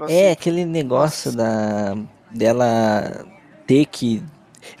Assim, 0.00 0.12
é, 0.12 0.32
aquele 0.32 0.64
negócio 0.64 1.30
da 1.34 1.96
dela 2.30 3.24
ter 3.66 3.86
que. 3.86 4.22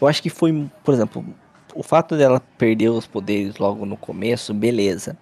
Eu 0.00 0.08
acho 0.08 0.22
que 0.22 0.30
foi, 0.30 0.68
por 0.82 0.94
exemplo, 0.94 1.24
o 1.74 1.82
fato 1.82 2.16
dela 2.16 2.40
perder 2.58 2.88
os 2.88 3.06
poderes 3.06 3.56
logo 3.56 3.86
no 3.86 3.96
começo, 3.96 4.52
beleza. 4.52 5.16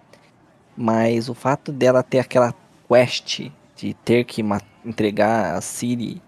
Mas 0.75 1.29
o 1.29 1.33
fato 1.33 1.71
dela 1.71 2.03
ter 2.03 2.19
aquela 2.19 2.53
quest 2.87 3.51
de 3.75 3.93
ter 3.93 4.23
que 4.25 4.41
entregar 4.85 5.55
a 5.55 5.61
Siri 5.61 6.21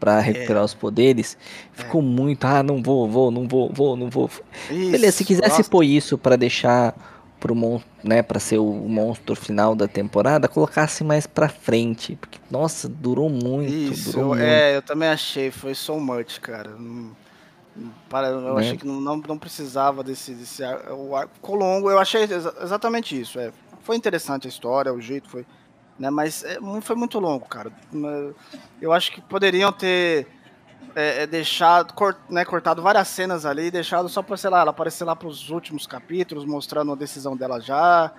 para 0.00 0.18
recuperar 0.18 0.62
é. 0.62 0.64
os 0.64 0.72
poderes, 0.72 1.36
ficou 1.72 2.00
é. 2.00 2.04
muito, 2.04 2.44
ah, 2.46 2.62
não 2.62 2.82
vou, 2.82 3.08
vou, 3.08 3.30
não 3.30 3.46
vou, 3.46 3.70
vou, 3.70 3.96
não 3.96 4.08
vou. 4.08 4.30
Isso, 4.70 4.90
Beleza, 4.90 5.18
se 5.18 5.24
quisesse 5.24 5.58
nossa. 5.58 5.70
pôr 5.70 5.84
isso 5.84 6.16
para 6.16 6.36
deixar 6.36 6.94
pro 7.38 7.54
monstro, 7.54 7.90
né, 8.04 8.22
para 8.22 8.38
ser 8.38 8.58
o 8.58 8.72
monstro 8.72 9.34
final 9.34 9.74
da 9.74 9.88
temporada, 9.88 10.48
colocasse 10.48 11.02
mais 11.02 11.26
para 11.26 11.48
frente, 11.48 12.16
porque 12.16 12.38
nossa, 12.50 12.88
durou 12.88 13.28
muito, 13.28 13.72
isso, 13.72 14.12
durou 14.12 14.36
eu, 14.36 14.42
É, 14.42 14.76
eu 14.76 14.82
também 14.82 15.08
achei, 15.08 15.50
foi 15.50 15.74
so 15.74 15.98
much, 15.98 16.38
cara. 16.40 16.76
Para, 18.08 18.28
eu 18.28 18.54
né? 18.54 18.60
achei 18.60 18.76
que 18.76 18.86
não, 18.86 19.16
não 19.16 19.38
precisava 19.38 20.04
desse, 20.04 20.34
desse 20.34 20.62
o 20.90 21.16
arco 21.16 21.54
longo, 21.54 21.90
eu 21.90 21.98
achei 21.98 22.22
exatamente 22.62 23.18
isso, 23.18 23.38
é. 23.38 23.52
Foi 23.82 23.96
interessante 23.96 24.46
a 24.46 24.50
história, 24.50 24.92
o 24.92 25.00
jeito 25.00 25.28
foi 25.28 25.46
né? 26.00 26.08
Mas 26.08 26.42
é, 26.42 26.58
foi 26.80 26.96
muito 26.96 27.20
longo, 27.20 27.44
cara. 27.44 27.70
Eu 28.80 28.90
acho 28.90 29.12
que 29.12 29.20
poderiam 29.20 29.70
ter 29.70 30.26
é, 30.96 31.22
é, 31.22 31.26
deixado, 31.26 31.92
cort, 31.92 32.16
né, 32.30 32.42
cortado 32.42 32.80
várias 32.80 33.06
cenas 33.08 33.44
ali 33.44 33.70
deixado 33.70 34.08
só 34.08 34.22
pra, 34.22 34.36
sei 34.38 34.48
lá, 34.48 34.62
ela 34.62 34.70
aparecer 34.70 35.04
lá 35.04 35.14
pros 35.14 35.50
últimos 35.50 35.86
capítulos, 35.86 36.46
mostrando 36.46 36.90
a 36.90 36.96
decisão 36.96 37.36
dela 37.36 37.60
já. 37.60 38.10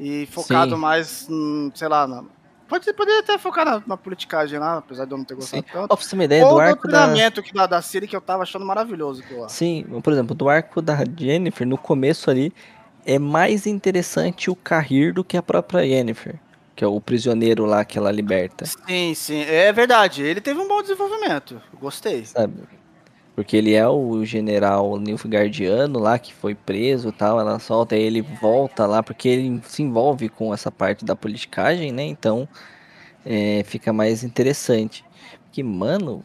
E 0.00 0.26
focado 0.32 0.74
Sim. 0.74 0.80
mais, 0.80 1.28
sei 1.74 1.86
lá, 1.86 2.08
na, 2.08 2.24
Pode, 2.66 2.90
poderia 2.94 3.20
até 3.20 3.36
focar 3.36 3.66
na, 3.66 3.82
na, 3.86 3.98
politicagem 3.98 4.58
lá, 4.58 4.78
apesar 4.78 5.04
de 5.04 5.12
eu 5.12 5.18
não 5.18 5.24
ter 5.26 5.34
gostado 5.34 5.62
Sim. 5.62 5.68
tanto. 5.70 5.88
Pra 5.88 5.96
você 5.98 6.14
uma 6.14 6.24
ideia, 6.24 6.46
Ou 6.46 6.54
do 6.54 6.58
arco 6.58 6.88
da... 6.88 7.12
que 7.42 7.52
da, 7.52 7.66
da 7.66 7.82
Siri 7.82 8.08
que 8.08 8.16
eu 8.16 8.20
tava 8.22 8.44
achando 8.44 8.64
maravilhoso. 8.64 9.22
lá. 9.32 9.46
Sim, 9.50 9.84
por 10.02 10.10
exemplo, 10.10 10.34
do 10.34 10.48
arco 10.48 10.80
da 10.80 11.04
Jennifer, 11.04 11.66
no 11.66 11.76
começo 11.76 12.30
ali, 12.30 12.50
é 13.04 13.18
mais 13.18 13.66
interessante 13.66 14.50
o 14.50 14.56
Kahir 14.56 15.12
do 15.12 15.22
que 15.22 15.36
a 15.36 15.42
própria 15.42 15.86
Jennifer 15.86 16.40
que 16.82 16.84
é 16.84 16.88
o 16.88 17.00
prisioneiro 17.00 17.64
lá 17.64 17.84
que 17.84 17.96
ela 17.96 18.10
liberta. 18.10 18.64
Sim, 18.66 19.14
sim, 19.14 19.42
é 19.42 19.72
verdade. 19.72 20.20
Ele 20.20 20.40
teve 20.40 20.58
um 20.58 20.66
bom 20.66 20.82
desenvolvimento. 20.82 21.62
Gostei. 21.80 22.26
Sabe? 22.26 22.54
Porque 23.36 23.56
ele 23.56 23.72
é 23.72 23.86
o 23.86 24.24
general 24.24 24.98
Nilfgaardiano 24.98 26.00
lá 26.00 26.18
que 26.18 26.34
foi 26.34 26.56
preso 26.56 27.10
e 27.10 27.12
tal. 27.12 27.38
Ela 27.38 27.60
solta 27.60 27.96
e 27.96 28.02
ele 28.02 28.20
volta 28.20 28.84
lá 28.84 29.00
porque 29.00 29.28
ele 29.28 29.62
se 29.64 29.80
envolve 29.80 30.28
com 30.28 30.52
essa 30.52 30.72
parte 30.72 31.04
da 31.04 31.14
politicagem, 31.14 31.92
né? 31.92 32.02
Então 32.02 32.48
é, 33.24 33.62
fica 33.64 33.92
mais 33.92 34.24
interessante. 34.24 35.04
Que, 35.52 35.62
mano, 35.62 36.24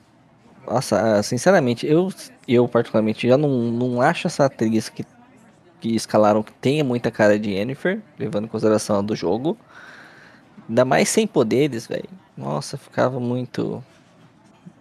nossa, 0.66 1.22
sinceramente, 1.22 1.86
eu, 1.86 2.12
eu 2.48 2.68
particularmente 2.68 3.28
já 3.28 3.38
não, 3.38 3.50
não 3.72 4.02
acho 4.02 4.26
essa 4.26 4.46
atriz 4.46 4.90
que, 4.90 5.06
que 5.80 5.96
escalaram 5.96 6.42
que 6.42 6.54
tenha 6.54 6.84
muita 6.84 7.12
cara 7.12 7.38
de 7.38 7.52
Jennifer, 7.54 8.02
levando 8.18 8.46
em 8.46 8.48
consideração 8.48 8.98
a 8.98 9.02
do 9.04 9.16
jogo. 9.16 9.56
Ainda 10.68 10.86
mais 10.86 11.10
sem 11.10 11.26
poderes, 11.26 11.88
velho. 11.88 12.10
Nossa, 12.36 12.78
ficava 12.78 13.20
muito. 13.20 13.84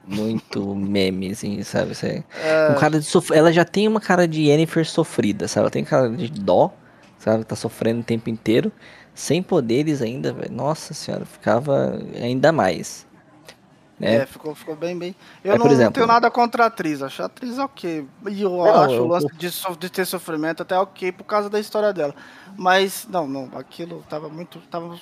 Muito 0.09 0.73
meme, 0.73 1.33
assim, 1.33 1.61
sabe? 1.65 1.93
Você, 1.93 2.23
é... 2.41 2.71
um 2.71 2.77
cara 2.77 3.01
de 3.01 3.05
sof... 3.05 3.33
Ela 3.35 3.53
já 3.53 3.65
tem 3.65 3.89
uma 3.89 4.01
cara 4.01 4.29
de 4.29 4.43
Yennefer 4.43 4.87
sofrida, 4.87 5.49
sabe? 5.49 5.65
Ela 5.65 5.71
tem 5.71 5.83
cara 5.83 6.09
de 6.09 6.29
dó, 6.31 6.73
sabe? 7.19 7.43
Tá 7.43 7.57
sofrendo 7.57 8.03
o 8.03 8.05
tempo 8.05 8.31
inteiro. 8.31 8.71
Sem 9.13 9.43
poderes 9.43 10.01
ainda, 10.03 10.33
velho. 10.33 10.53
Nossa 10.53 10.95
senhora, 10.95 11.25
ficava 11.25 11.99
ainda 12.23 12.53
mais. 12.53 13.05
Né? 13.99 14.17
É, 14.17 14.27
ficou, 14.27 14.55
ficou 14.55 14.77
bem, 14.77 14.97
bem. 14.97 15.17
Eu 15.43 15.55
é, 15.55 15.59
não, 15.59 15.67
exemplo, 15.69 15.95
tenho 15.95 16.07
nada 16.07 16.31
contra 16.31 16.65
a 16.65 16.67
atriz, 16.67 17.03
acho 17.03 17.23
a 17.23 17.27
atriz 17.27 17.59
ok. 17.59 18.07
E 18.29 18.43
eu 18.43 18.51
não, 18.51 18.65
acho 18.65 18.95
eu, 18.95 19.05
o 19.05 19.09
lance 19.09 19.27
eu... 19.27 19.75
de, 19.75 19.79
de, 19.79 19.91
ter 19.91 20.05
sofrimento 20.05 20.63
até 20.63 20.79
ok 20.79 21.11
por 21.13 21.25
causa 21.25 21.49
da 21.49 21.59
história 21.59 21.93
dela. 21.93 22.15
Mas, 22.57 23.09
não, 23.11 23.27
não, 23.27 23.51
aquilo 23.55 24.05
tava 24.09 24.29
muito. 24.29 24.61
Tava 24.71 24.99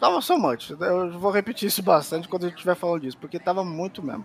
Tava 0.00 0.20
so 0.22 0.38
much. 0.38 0.70
Eu 0.70 1.18
vou 1.18 1.30
repetir 1.30 1.68
isso 1.68 1.82
bastante 1.82 2.26
quando 2.26 2.44
a 2.44 2.46
gente 2.46 2.56
estiver 2.56 2.74
falando 2.74 3.02
disso, 3.02 3.18
porque 3.18 3.38
tava 3.38 3.62
muito 3.62 4.02
mesmo. 4.02 4.24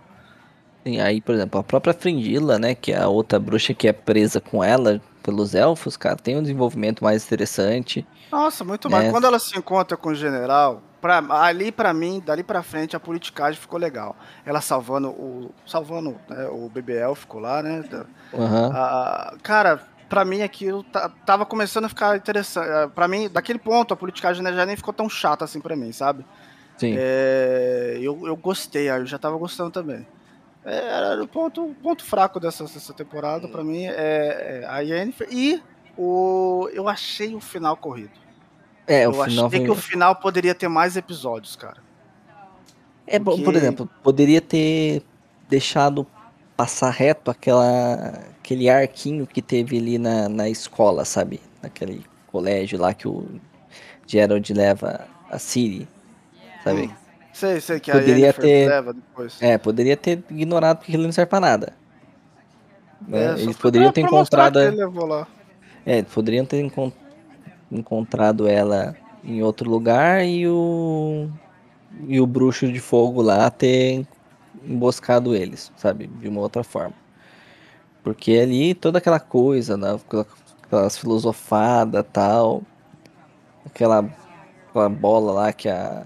Sim, 0.85 1.01
aí, 1.01 1.19
por 1.19 1.35
exemplo, 1.35 1.59
a 1.59 1.63
própria 1.63 1.93
Frindila, 1.93 2.57
né, 2.57 2.75
que 2.75 2.93
é 2.93 2.99
a 2.99 3.07
outra 3.07 3.39
bruxa 3.39 3.73
que 3.73 3.87
é 3.87 3.93
presa 3.93 4.39
com 4.39 4.63
ela 4.63 5.01
pelos 5.23 5.55
elfos, 5.55 5.97
cara, 5.97 6.15
tem 6.15 6.37
um 6.37 6.41
desenvolvimento 6.41 7.03
mais 7.03 7.25
interessante. 7.25 8.05
Nossa, 8.31 8.63
muito 8.63 8.89
mais. 8.89 9.05
Né? 9.05 9.11
Quando 9.11 9.25
ela 9.25 9.39
se 9.39 9.57
encontra 9.57 9.97
com 9.97 10.09
o 10.09 10.15
general, 10.15 10.83
pra, 11.01 11.23
ali 11.41 11.71
para 11.71 11.91
mim, 11.93 12.21
dali 12.23 12.43
para 12.43 12.61
frente, 12.61 12.95
a 12.95 12.99
politicagem 12.99 13.59
ficou 13.59 13.79
legal. 13.79 14.15
Ela 14.45 14.61
salvando 14.61 15.09
o 15.09 15.51
salvando 15.65 16.15
né, 16.29 16.47
o 16.51 16.69
bebê 16.69 16.97
élfico 16.97 17.39
lá, 17.39 17.63
né? 17.63 17.83
Uhum. 18.31 18.71
A, 18.71 19.35
cara, 19.41 19.81
para 20.09 20.23
mim 20.25 20.41
aquilo 20.41 20.83
tava 21.25 21.45
começando 21.45 21.85
a 21.85 21.89
ficar 21.89 22.17
interessante. 22.17 22.67
Eh, 22.67 22.87
para 22.87 23.07
mim, 23.07 23.29
daquele 23.29 23.59
ponto, 23.59 23.93
a 23.93 23.97
politicagem 23.97 24.43
já 24.43 24.65
nem 24.65 24.75
ficou 24.75 24.93
tão 24.93 25.09
chata 25.09 25.45
assim 25.45 25.59
para 25.59 25.75
mim, 25.75 25.91
sabe? 25.91 26.25
Sim. 26.77 26.95
É, 26.97 27.97
eu, 28.01 28.27
eu 28.27 28.35
gostei, 28.35 28.89
eu 28.89 29.05
já 29.05 29.17
tava 29.17 29.37
gostando 29.37 29.71
também. 29.71 30.05
É, 30.63 30.77
era 30.77 31.23
o 31.23 31.27
ponto, 31.27 31.75
ponto 31.81 32.03
fraco 32.03 32.39
dessa, 32.39 32.63
dessa 32.63 32.93
temporada 32.93 33.47
para 33.47 33.63
mim 33.63 33.85
é, 33.85 34.61
é, 34.63 34.65
a 34.67 34.79
Yennefer 34.79 35.27
e 35.31 35.61
o 35.95 36.67
eu 36.73 36.89
achei 36.89 37.35
o 37.35 37.39
final 37.39 37.77
corrido. 37.77 38.11
É, 38.87 39.05
eu 39.05 39.11
o 39.11 39.13
final 39.13 39.45
achei 39.45 39.59
foi... 39.59 39.65
que 39.65 39.71
o 39.71 39.75
final 39.75 40.15
poderia 40.15 40.55
ter 40.55 40.67
mais 40.67 40.97
episódios, 40.97 41.55
cara. 41.55 41.77
É, 43.07 43.19
Porque... 43.19 43.43
por 43.43 43.55
exemplo, 43.55 43.89
poderia 44.03 44.41
ter 44.41 45.03
deixado 45.47 46.05
passar 46.55 46.89
reto 46.89 47.29
aquela, 47.29 48.13
aquele 48.39 48.69
arquinho 48.69 49.27
que 49.27 49.41
teve 49.41 49.77
ali 49.77 49.97
na, 49.97 50.29
na 50.29 50.49
escola, 50.49 51.05
sabe? 51.05 51.41
Naquele 51.61 52.05
colégio 52.27 52.79
lá 52.79 52.93
que 52.93 53.07
o 53.07 53.27
Gerald 54.07 54.53
leva 54.53 55.07
a 55.29 55.39
Siri, 55.39 55.87
sabe? 56.63 56.83
Hum. 56.83 57.05
Sei, 57.33 57.59
sei 57.59 57.81
que 57.81 57.91
poderia 57.91 58.29
a 58.29 58.33
ter, 58.33 58.69
leva 58.69 58.93
depois. 58.93 59.41
É, 59.41 59.57
poderia 59.57 59.97
ter 59.97 60.23
ignorado 60.29 60.77
porque 60.77 60.93
ele 60.93 61.03
não 61.03 61.11
serve 61.11 61.29
pra 61.29 61.41
nada. 61.41 61.73
Né? 63.05 63.25
É, 63.25 63.41
eles 63.41 63.57
poderiam 63.57 63.91
ter 63.91 64.01
encontrado. 64.01 64.57
É, 65.85 66.01
poderiam 66.03 66.45
ter 66.45 66.61
encont... 66.61 66.93
encontrado 67.69 68.47
ela 68.47 68.95
em 69.21 69.43
outro 69.43 69.69
lugar 69.69 70.25
e 70.25 70.47
o 70.47 71.29
e 72.07 72.19
o 72.19 72.27
bruxo 72.27 72.71
de 72.71 72.79
fogo 72.79 73.21
lá 73.21 73.49
ter 73.49 74.05
emboscado 74.67 75.35
eles, 75.35 75.71
sabe? 75.77 76.07
De 76.07 76.27
uma 76.27 76.41
outra 76.41 76.63
forma. 76.63 76.93
Porque 78.03 78.33
ali 78.33 78.73
toda 78.73 78.99
aquela 78.99 79.19
coisa, 79.19 79.75
né? 79.75 79.99
aquelas 80.63 80.97
filosofadas 80.97 82.05
tal, 82.11 82.63
aquela, 83.65 84.07
aquela 84.69 84.89
bola 84.89 85.31
lá 85.31 85.53
que 85.53 85.69
a 85.69 86.05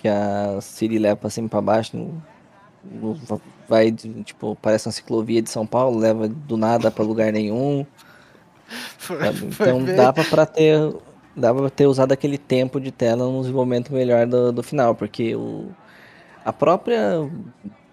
que 0.00 0.08
a 0.08 0.58
Siri 0.62 0.98
leva 0.98 1.16
pra 1.16 1.28
cima 1.28 1.46
e 1.46 1.50
pra 1.50 1.60
baixo, 1.60 1.94
no, 1.94 2.22
no, 2.82 3.40
vai, 3.68 3.92
tipo, 3.92 4.56
parece 4.62 4.88
uma 4.88 4.92
ciclovia 4.92 5.42
de 5.42 5.50
São 5.50 5.66
Paulo, 5.66 5.98
leva 5.98 6.26
do 6.26 6.56
nada 6.56 6.90
pra 6.90 7.04
lugar 7.04 7.32
nenhum. 7.32 7.86
Então 9.50 9.84
dava 9.84 10.22
para 10.24 10.46
ter 10.46 10.94
dava 11.34 11.60
pra 11.60 11.70
ter 11.70 11.86
usado 11.86 12.12
aquele 12.12 12.38
tempo 12.38 12.80
de 12.80 12.92
tela 12.92 13.24
no 13.24 13.40
desenvolvimento 13.40 13.92
melhor 13.92 14.26
do, 14.26 14.52
do 14.52 14.62
final, 14.62 14.94
porque 14.94 15.34
o 15.34 15.70
a 16.44 16.52
própria 16.52 17.28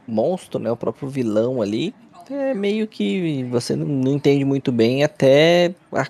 monstro, 0.07 0.59
né, 0.59 0.71
o 0.71 0.77
próprio 0.77 1.09
vilão 1.09 1.61
ali, 1.61 1.93
é 2.29 2.53
meio 2.53 2.87
que 2.87 3.43
você 3.45 3.75
não 3.75 4.11
entende 4.11 4.43
muito 4.43 4.71
bem 4.71 5.03
até 5.03 5.73
a 5.93 6.07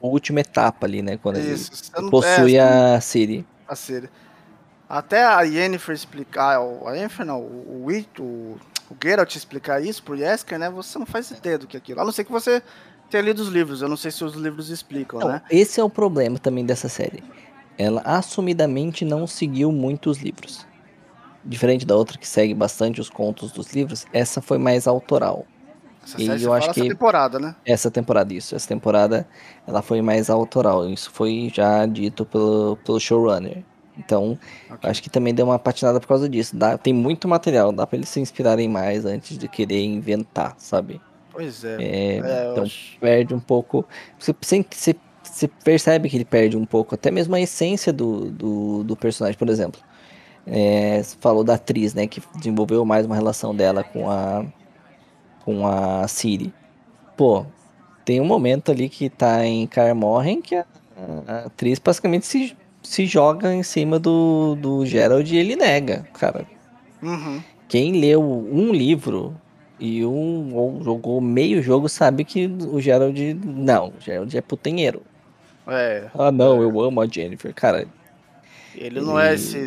última 0.00 0.40
etapa 0.40 0.86
ali, 0.86 1.02
né, 1.02 1.16
quando 1.16 1.38
Isso, 1.38 1.92
ele 1.96 2.10
possui 2.10 2.56
é, 2.56 2.60
a 2.94 3.00
Siri. 3.00 3.46
A 3.68 3.76
Siri. 3.76 4.08
Até 4.88 5.22
a 5.22 5.42
Yennefer 5.42 5.94
explicar, 5.94 6.58
a 6.58 6.92
Yennefer 6.92 7.24
não, 7.24 7.40
o, 7.40 7.86
o, 7.86 8.22
o, 8.22 8.58
o 8.90 8.96
Geralt 9.02 9.34
explicar 9.36 9.80
isso 9.80 10.02
pro 10.02 10.16
Yesker, 10.16 10.58
né, 10.58 10.68
você 10.68 10.98
não 10.98 11.06
faz 11.06 11.30
ideia 11.30 11.58
do 11.58 11.66
que 11.66 11.76
é 11.76 11.78
aquilo. 11.78 12.00
A 12.00 12.04
não 12.04 12.12
ser 12.12 12.24
que 12.24 12.32
você 12.32 12.62
tenha 13.08 13.22
lido 13.22 13.40
os 13.40 13.48
livros, 13.48 13.82
eu 13.82 13.88
não 13.88 13.96
sei 13.96 14.10
se 14.10 14.24
os 14.24 14.34
livros 14.34 14.68
explicam, 14.68 15.20
não, 15.20 15.28
né? 15.28 15.42
Esse 15.50 15.80
é 15.80 15.84
o 15.84 15.90
problema 15.90 16.38
também 16.38 16.64
dessa 16.64 16.88
série. 16.88 17.22
Ela 17.78 18.02
assumidamente 18.04 19.04
não 19.04 19.26
seguiu 19.26 19.72
muitos 19.72 20.18
livros 20.18 20.69
diferente 21.44 21.86
da 21.86 21.96
outra 21.96 22.18
que 22.18 22.26
segue 22.26 22.54
bastante 22.54 23.00
os 23.00 23.08
contos 23.08 23.52
dos 23.52 23.72
livros, 23.72 24.06
essa 24.12 24.40
foi 24.40 24.58
mais 24.58 24.86
autoral. 24.86 25.46
Essa 26.02 26.36
e 26.36 26.42
eu 26.42 26.52
acho 26.52 26.72
que 26.72 26.80
essa 26.80 26.88
temporada, 26.88 27.38
né? 27.38 27.54
Essa 27.64 27.90
temporada, 27.90 28.32
isso. 28.32 28.54
Essa 28.54 28.68
temporada 28.68 29.26
ela 29.66 29.82
foi 29.82 30.00
mais 30.00 30.30
autoral. 30.30 30.88
Isso 30.88 31.10
foi 31.10 31.50
já 31.52 31.84
dito 31.86 32.24
pelo, 32.24 32.76
pelo 32.84 32.98
showrunner. 32.98 33.62
Então, 33.98 34.38
okay. 34.70 34.90
acho 34.90 35.02
que 35.02 35.10
também 35.10 35.34
deu 35.34 35.46
uma 35.46 35.58
patinada 35.58 36.00
por 36.00 36.08
causa 36.08 36.28
disso. 36.28 36.56
Dá, 36.56 36.78
tem 36.78 36.94
muito 36.94 37.28
material, 37.28 37.70
dá 37.70 37.86
pra 37.86 37.98
eles 37.98 38.08
se 38.08 38.18
inspirarem 38.18 38.68
mais 38.68 39.04
antes 39.04 39.36
de 39.36 39.46
querer 39.46 39.84
inventar, 39.84 40.54
sabe? 40.56 41.00
Pois 41.30 41.64
é. 41.64 41.76
é, 41.82 42.16
é 42.16 42.50
então, 42.50 42.64
acho... 42.64 42.98
perde 42.98 43.34
um 43.34 43.40
pouco. 43.40 43.84
Você, 44.18 44.34
você, 44.40 44.96
você 45.22 45.48
percebe 45.62 46.08
que 46.08 46.16
ele 46.16 46.24
perde 46.24 46.56
um 46.56 46.64
pouco, 46.64 46.94
até 46.94 47.10
mesmo 47.10 47.34
a 47.34 47.40
essência 47.40 47.92
do, 47.92 48.30
do, 48.30 48.84
do 48.84 48.96
personagem, 48.96 49.38
por 49.38 49.50
exemplo. 49.50 49.80
É, 50.46 51.02
falou 51.20 51.44
da 51.44 51.54
atriz, 51.54 51.94
né, 51.94 52.06
que 52.06 52.22
desenvolveu 52.36 52.84
mais 52.84 53.06
uma 53.06 53.14
relação 53.14 53.54
dela 53.54 53.84
com 53.84 54.10
a 54.10 54.44
com 55.44 55.66
a 55.66 56.06
Siri. 56.08 56.52
Pô, 57.16 57.46
tem 58.04 58.20
um 58.20 58.24
momento 58.24 58.70
ali 58.70 58.88
que 58.88 59.08
tá 59.08 59.44
em 59.44 59.66
Carmorren 59.66 60.40
que 60.40 60.54
a, 60.54 60.64
a 61.26 61.38
atriz 61.46 61.78
basicamente 61.78 62.26
se, 62.26 62.56
se 62.82 63.06
joga 63.06 63.54
em 63.54 63.62
cima 63.62 63.98
do, 63.98 64.54
do 64.56 64.84
Gerald 64.84 65.32
e 65.34 65.38
ele 65.38 65.56
nega, 65.56 66.06
cara. 66.14 66.46
Uhum. 67.02 67.42
quem 67.66 67.98
leu 67.98 68.22
um 68.22 68.72
livro 68.74 69.34
e 69.80 70.04
um 70.04 70.54
ou 70.54 70.84
jogou 70.84 71.18
meio 71.18 71.62
jogo 71.62 71.88
sabe 71.88 72.24
que 72.24 72.46
o 72.46 72.78
Gerald. 72.80 73.34
Não, 73.42 73.88
o 73.88 74.00
Gerald 74.00 74.36
é 74.36 74.42
putanheiro. 74.42 75.02
É. 75.66 76.08
Ah, 76.14 76.30
não, 76.30 76.60
eu 76.60 76.80
amo 76.80 77.00
a 77.00 77.06
Jennifer. 77.06 77.54
Cara. 77.54 77.86
Ele 78.74 79.00
não 79.00 79.18
é 79.18 79.34
esse. 79.34 79.66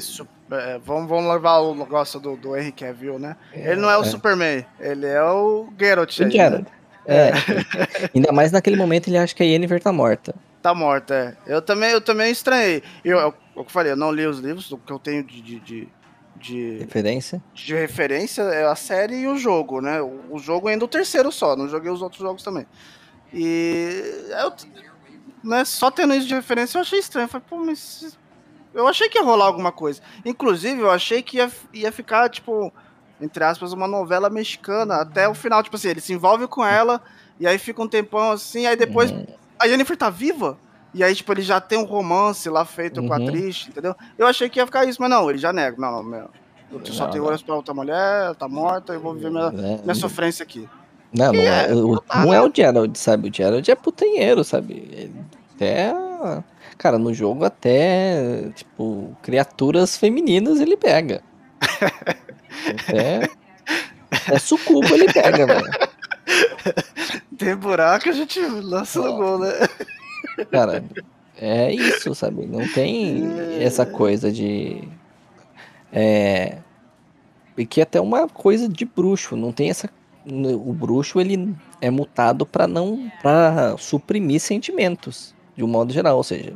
É, 0.53 0.79
vamos, 0.79 1.09
vamos 1.09 1.31
levar 1.31 1.59
o 1.59 1.75
negócio 1.75 2.19
do, 2.19 2.35
do 2.35 2.55
Henry 2.55 2.71
Cavill, 2.71 3.19
né? 3.19 3.35
ele 3.53 3.81
não 3.81 3.89
é 3.89 3.97
o 3.97 4.01
é. 4.01 4.05
Superman, 4.05 4.65
ele 4.79 5.05
é 5.05 5.23
o 5.23 5.67
Geralt. 5.79 6.19
O 6.19 6.23
aí, 6.23 6.31
Gerald. 6.31 6.63
né? 6.63 6.83
É. 7.05 7.31
Ainda 8.15 8.31
mais 8.31 8.51
naquele 8.51 8.75
momento 8.75 9.07
ele 9.09 9.17
acha 9.17 9.35
que 9.35 9.43
a 9.43 9.45
Yennefer 9.45 9.81
tá 9.81 9.91
morta. 9.91 10.35
Tá 10.61 10.73
morta, 10.73 11.13
é. 11.13 11.53
Eu 11.53 11.61
também, 11.61 11.91
eu 11.91 11.99
também 11.99 12.31
estranhei. 12.31 12.81
Eu, 13.03 13.19
eu, 13.19 13.27
o 13.55 13.63
que 13.63 13.69
eu 13.69 13.73
falei, 13.73 13.91
eu 13.91 13.97
não 13.97 14.11
li 14.11 14.25
os 14.25 14.39
livros, 14.39 14.71
o 14.71 14.77
que 14.77 14.91
eu 14.91 14.99
tenho 14.99 15.23
de, 15.23 15.41
de, 15.41 15.59
de, 15.59 15.87
de, 16.37 16.77
Referência. 16.79 17.43
de 17.53 17.75
referência 17.75 18.41
é 18.43 18.65
a 18.65 18.75
série 18.75 19.15
e 19.15 19.27
o 19.27 19.37
jogo, 19.37 19.81
né? 19.81 20.01
O, 20.01 20.21
o 20.31 20.39
jogo 20.39 20.69
ainda 20.69 20.85
o 20.85 20.87
terceiro 20.87 21.31
só, 21.31 21.55
não 21.55 21.67
joguei 21.67 21.91
os 21.91 22.01
outros 22.01 22.21
jogos 22.21 22.43
também. 22.43 22.65
E 23.33 24.25
eu, 24.41 24.53
né, 25.43 25.65
só 25.65 25.91
tendo 25.91 26.13
isso 26.13 26.27
de 26.27 26.35
referência 26.35 26.77
eu 26.77 26.81
achei 26.81 26.99
estranho. 26.99 27.25
Eu 27.25 27.29
falei, 27.29 27.45
pô, 27.49 27.57
mas 27.57 28.17
eu 28.73 28.87
achei 28.87 29.09
que 29.09 29.17
ia 29.17 29.23
rolar 29.23 29.45
alguma 29.45 29.71
coisa. 29.71 30.01
Inclusive, 30.25 30.81
eu 30.81 30.91
achei 30.91 31.21
que 31.21 31.37
ia, 31.37 31.51
ia 31.73 31.91
ficar, 31.91 32.29
tipo, 32.29 32.71
entre 33.21 33.43
aspas, 33.43 33.71
uma 33.73 33.87
novela 33.87 34.29
mexicana 34.29 34.95
até 34.95 35.27
o 35.27 35.33
final. 35.33 35.61
Tipo 35.63 35.75
assim, 35.75 35.89
ele 35.89 36.01
se 36.01 36.13
envolve 36.13 36.47
com 36.47 36.65
ela 36.65 37.01
e 37.39 37.47
aí 37.47 37.57
fica 37.57 37.81
um 37.81 37.87
tempão 37.87 38.31
assim, 38.31 38.65
aí 38.65 38.75
depois 38.75 39.11
Uhum. 39.11 39.25
a 39.59 39.67
Jennifer 39.67 39.95
tá 39.97 40.09
viva. 40.09 40.57
E 40.93 41.03
aí, 41.03 41.15
tipo, 41.15 41.31
ele 41.33 41.41
já 41.41 41.59
tem 41.59 41.77
um 41.79 41.85
romance 41.85 42.47
lá 42.49 42.63
feito 42.65 43.01
com 43.03 43.11
a 43.13 43.17
Uhum. 43.17 43.23
atriz, 43.27 43.65
entendeu? 43.67 43.95
Eu 44.17 44.27
achei 44.27 44.47
que 44.47 44.59
ia 44.59 44.65
ficar 44.65 44.85
isso, 44.85 45.01
mas 45.01 45.09
não, 45.09 45.27
ele 45.29 45.39
já 45.39 45.51
nega. 45.51 45.75
Não, 45.79 45.91
não, 45.91 46.03
meu. 46.03 46.29
Eu 46.71 46.85
só 46.93 47.05
Não, 47.05 47.11
tenho 47.11 47.23
olhos 47.25 47.41
pra 47.43 47.55
outra 47.55 47.73
mulher, 47.73 48.25
ela 48.25 48.35
tá 48.35 48.47
morta, 48.47 48.93
eu 48.93 48.99
vou 48.99 49.13
viver 49.13 49.29
minha, 49.31 49.47
É, 49.47 49.81
minha 49.83 49.95
sofrência 49.95 50.43
aqui. 50.43 50.67
Não, 51.15 51.31
não 51.33 51.43
é, 51.43 51.69
é, 51.69 51.75
o- 51.75 52.03
não 52.15 52.33
é 52.33 52.41
o 52.41 52.51
Gerald, 52.53 52.97
sabe? 52.97 53.29
O 53.29 53.33
Gerald 53.33 53.69
é 53.69 53.75
putanheiro, 53.75 54.43
sabe? 54.43 54.73
Ele 54.91 55.13
Até. 55.55 55.93
Cara, 56.83 56.99
no 56.99 57.13
jogo 57.13 57.45
até. 57.45 58.49
Tipo, 58.55 59.15
criaturas 59.21 59.95
femininas 59.95 60.59
ele 60.59 60.75
pega. 60.75 61.23
Até. 61.61 63.29
É 64.29 64.37
sucubo 64.37 64.93
ele 64.93 65.11
pega, 65.13 65.47
velho. 65.47 65.71
Tem 67.37 67.55
buraco, 67.55 68.09
a 68.09 68.11
gente 68.11 68.37
lança 68.41 68.99
no 68.99 69.15
gol, 69.15 69.39
né? 69.39 69.53
Cara, 70.51 70.83
é 71.37 71.73
isso, 71.73 72.13
sabe? 72.13 72.45
Não 72.45 72.67
tem 72.67 73.23
essa 73.61 73.85
coisa 73.85 74.29
de. 74.29 74.85
É. 75.89 76.57
E 77.57 77.65
que 77.65 77.79
é 77.79 77.83
até 77.83 78.01
uma 78.01 78.27
coisa 78.27 78.67
de 78.67 78.83
bruxo, 78.83 79.37
não 79.37 79.53
tem 79.53 79.69
essa. 79.69 79.89
O 80.25 80.73
bruxo 80.73 81.17
ele 81.17 81.55
é 81.79 81.89
mutado 81.89 82.45
pra 82.45 82.67
não. 82.67 83.09
para 83.21 83.77
suprimir 83.77 84.41
sentimentos, 84.41 85.33
de 85.55 85.63
um 85.63 85.67
modo 85.67 85.93
geral, 85.93 86.17
ou 86.17 86.23
seja, 86.23 86.53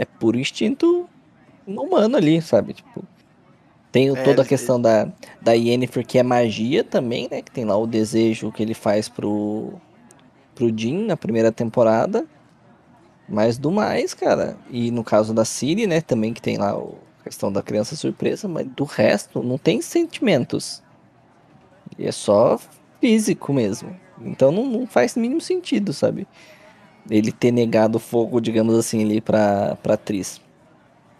é 0.00 0.04
puro 0.06 0.38
instinto 0.38 1.08
humano 1.66 2.16
ali, 2.16 2.40
sabe? 2.42 2.74
Tipo, 2.74 3.04
tem 3.92 4.10
É, 4.10 4.24
toda 4.24 4.42
a 4.42 4.44
questão 4.44 4.80
da, 4.80 5.08
da 5.42 5.52
Yennefer, 5.52 6.06
que 6.06 6.18
é 6.18 6.22
magia 6.22 6.84
também, 6.84 7.28
né? 7.30 7.42
Que 7.42 7.50
tem 7.50 7.64
lá 7.64 7.76
o 7.76 7.86
desejo 7.86 8.52
que 8.52 8.62
ele 8.62 8.74
faz 8.74 9.08
pro, 9.08 9.74
pro 10.54 10.72
Jin 10.76 11.06
na 11.06 11.16
primeira 11.16 11.52
temporada. 11.52 12.26
Mas 13.28 13.58
do 13.58 13.70
mais, 13.70 14.14
cara. 14.14 14.56
E 14.70 14.90
no 14.90 15.04
caso 15.04 15.32
da 15.32 15.44
Ciri, 15.44 15.86
né? 15.86 16.00
Também 16.00 16.32
que 16.34 16.42
tem 16.42 16.56
lá 16.58 16.76
o- 16.76 16.98
a 17.20 17.24
questão 17.24 17.52
da 17.52 17.62
criança 17.62 17.94
surpresa. 17.96 18.48
Mas 18.48 18.66
do 18.66 18.84
resto, 18.84 19.42
não 19.42 19.58
tem 19.58 19.80
sentimentos. 19.80 20.82
E 21.98 22.06
é 22.06 22.12
só 22.12 22.58
físico 23.00 23.52
mesmo. 23.52 23.94
Então 24.20 24.50
não, 24.52 24.66
não 24.66 24.86
faz 24.86 25.16
mínimo 25.16 25.40
sentido, 25.40 25.92
sabe? 25.92 26.26
Ele 27.08 27.32
ter 27.32 27.50
negado 27.50 27.98
fogo, 27.98 28.40
digamos 28.40 28.76
assim, 28.76 29.02
ali 29.02 29.20
pra, 29.20 29.76
pra 29.82 29.94
atriz. 29.94 30.40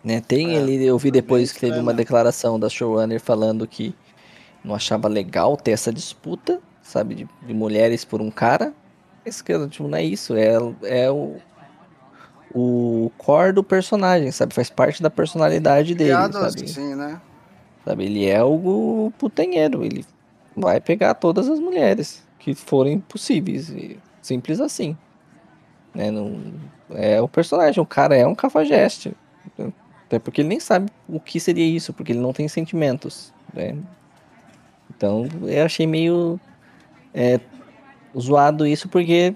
Né? 0.03 0.21
Tem 0.21 0.57
É, 0.57 0.61
ele, 0.61 0.85
eu 0.85 0.99
vi 0.99 1.11
depois 1.11 1.53
que 1.53 1.61
teve 1.61 1.75
uma 1.75 1.85
mesmo. 1.85 1.97
declaração 1.97 2.59
da 2.59 2.69
showrunner 2.69 3.21
falando 3.21 3.67
que 3.67 3.95
não 4.65 4.75
achava 4.75 5.09
legal 5.09 5.57
ter 5.57 5.73
essa 5.73 5.93
disputa, 5.93 6.61
sabe, 6.83 7.15
de, 7.15 7.29
de 7.47 7.55
mulheres 7.55 8.05
por 8.05 8.21
um 8.21 8.31
cara. 8.31 8.73
Que 9.25 9.31
tipo, 9.69 9.87
não 9.87 9.99
é 9.99 10.03
isso, 10.03 10.35
é, 10.35 10.57
é 10.83 11.11
o, 11.11 11.37
o 12.55 13.11
core 13.19 13.53
do 13.53 13.63
personagem, 13.63 14.31
sabe? 14.33 14.55
Faz 14.55 14.71
parte 14.71 15.03
da 15.03 15.11
personalidade 15.11 15.95
dele, 15.95 16.11
Criado 16.11 16.33
sabe? 16.33 16.65
assim, 16.65 16.95
né? 16.95 17.21
Sabe, 17.85 18.05
ele 18.05 18.27
é 18.27 18.43
o 18.43 19.13
putanheiro, 19.19 19.85
ele 19.85 20.05
vai 20.57 20.81
pegar 20.81 21.15
todas 21.15 21.49
as 21.49 21.59
mulheres 21.59 22.23
que 22.39 22.55
forem 22.55 23.01
possíveis, 23.01 23.69
e 23.71 23.99
simples 24.23 24.61
assim. 24.61 24.97
Né? 25.95 26.11
Não, 26.11 26.41
é 26.91 27.21
o 27.21 27.29
personagem, 27.29 27.83
o 27.83 27.87
cara 27.87 28.17
é 28.17 28.27
um 28.27 28.35
cafajeste. 28.35 29.15
Até 30.07 30.19
porque 30.19 30.41
ele 30.41 30.49
nem 30.49 30.61
sabe 30.61 30.91
o 31.09 31.21
que 31.21 31.39
seria 31.39 31.65
isso, 31.65 31.93
porque 31.93 32.13
ele 32.13 32.21
não 32.21 32.33
tem 32.33 32.49
sentimentos. 32.49 33.33
Né? 33.55 33.77
Então 34.97 35.27
eu 35.43 35.65
achei 35.65 35.87
meio 35.87 36.39
é, 37.15 37.39
zoado 38.19 38.67
isso, 38.67 38.89
porque 38.89 39.35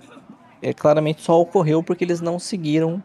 é, 0.60 0.72
claramente 0.72 1.22
só 1.22 1.40
ocorreu 1.40 1.82
porque 1.82 2.04
eles 2.04 2.20
não 2.20 2.38
seguiram 2.38 3.02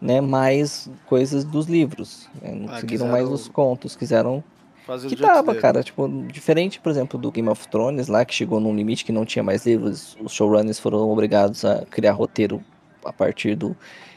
né, 0.00 0.20
mais 0.20 0.90
coisas 1.06 1.44
dos 1.44 1.66
livros. 1.66 2.28
né? 2.40 2.52
Não 2.52 2.72
Ah, 2.72 2.80
seguiram 2.80 3.08
mais 3.08 3.28
os 3.28 3.48
contos, 3.48 3.96
quiseram 3.96 4.42
Fazer 4.90 5.08
que 5.08 5.14
tava, 5.14 5.52
dele. 5.52 5.60
cara, 5.60 5.84
tipo, 5.84 6.08
diferente, 6.32 6.80
por 6.80 6.90
exemplo, 6.90 7.16
do 7.16 7.30
Game 7.30 7.48
of 7.48 7.68
Thrones 7.68 8.08
lá, 8.08 8.24
que 8.24 8.34
chegou 8.34 8.58
num 8.58 8.74
limite 8.74 9.04
que 9.04 9.12
não 9.12 9.24
tinha 9.24 9.40
mais 9.40 9.64
livros, 9.64 10.16
os 10.20 10.32
showrunners 10.32 10.80
foram 10.80 11.08
obrigados 11.08 11.64
a 11.64 11.86
criar 11.88 12.10
roteiro 12.10 12.60
a 13.04 13.12
partir 13.12 13.54
do 13.54 13.76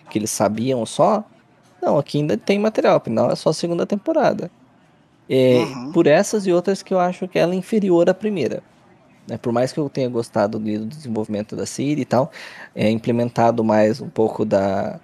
que 0.10 0.18
eles 0.18 0.32
sabiam 0.32 0.84
só. 0.84 1.24
Não, 1.80 2.00
aqui 2.00 2.18
ainda 2.18 2.36
tem 2.36 2.58
material, 2.58 2.98
afinal 2.98 3.30
é 3.30 3.36
só 3.36 3.52
a 3.52 3.54
segunda 3.54 3.86
temporada. 3.86 4.50
É, 5.30 5.60
Uhum. 5.60 5.92
Por 5.92 6.08
essas 6.08 6.48
e 6.48 6.52
outras 6.52 6.82
que 6.82 6.92
eu 6.92 7.00
acho 7.00 7.28
que 7.28 7.38
ela 7.38 7.54
é 7.54 7.56
inferior 7.56 8.10
à 8.10 8.14
primeira. 8.16 8.64
né? 9.28 9.38
Por 9.38 9.54
mais 9.54 9.72
que 9.72 9.80
eu 9.80 9.88
tenha 9.90 10.10
gostado 10.10 10.58
do 10.58 10.86
desenvolvimento 10.88 11.56
da 11.56 11.68
Siri 11.68 12.02
e 12.02 12.06
tal, 12.06 12.32
é 12.74 12.90
implementado 12.90 13.64
mais 13.64 14.02
um 14.02 14.10
pouco 14.10 14.44
da, 14.44 15.00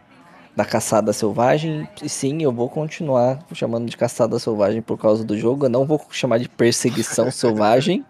da 0.59 0.65
caçada 0.65 1.13
selvagem. 1.13 1.87
E 2.03 2.09
sim, 2.09 2.43
eu 2.43 2.51
vou 2.51 2.67
continuar 2.67 3.39
chamando 3.53 3.89
de 3.89 3.95
caçada 3.95 4.37
selvagem 4.37 4.81
por 4.81 4.97
causa 4.97 5.23
do 5.23 5.37
jogo. 5.37 5.65
Eu 5.65 5.69
não 5.69 5.85
vou 5.85 6.05
chamar 6.11 6.37
de 6.37 6.49
perseguição 6.49 7.31
selvagem, 7.31 8.05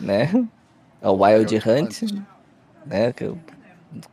né? 0.00 0.30
A 1.02 1.10
Wild 1.10 1.54
Wild 1.54 1.68
Hunt, 1.68 2.24
né? 2.86 3.12
Que 3.12 3.34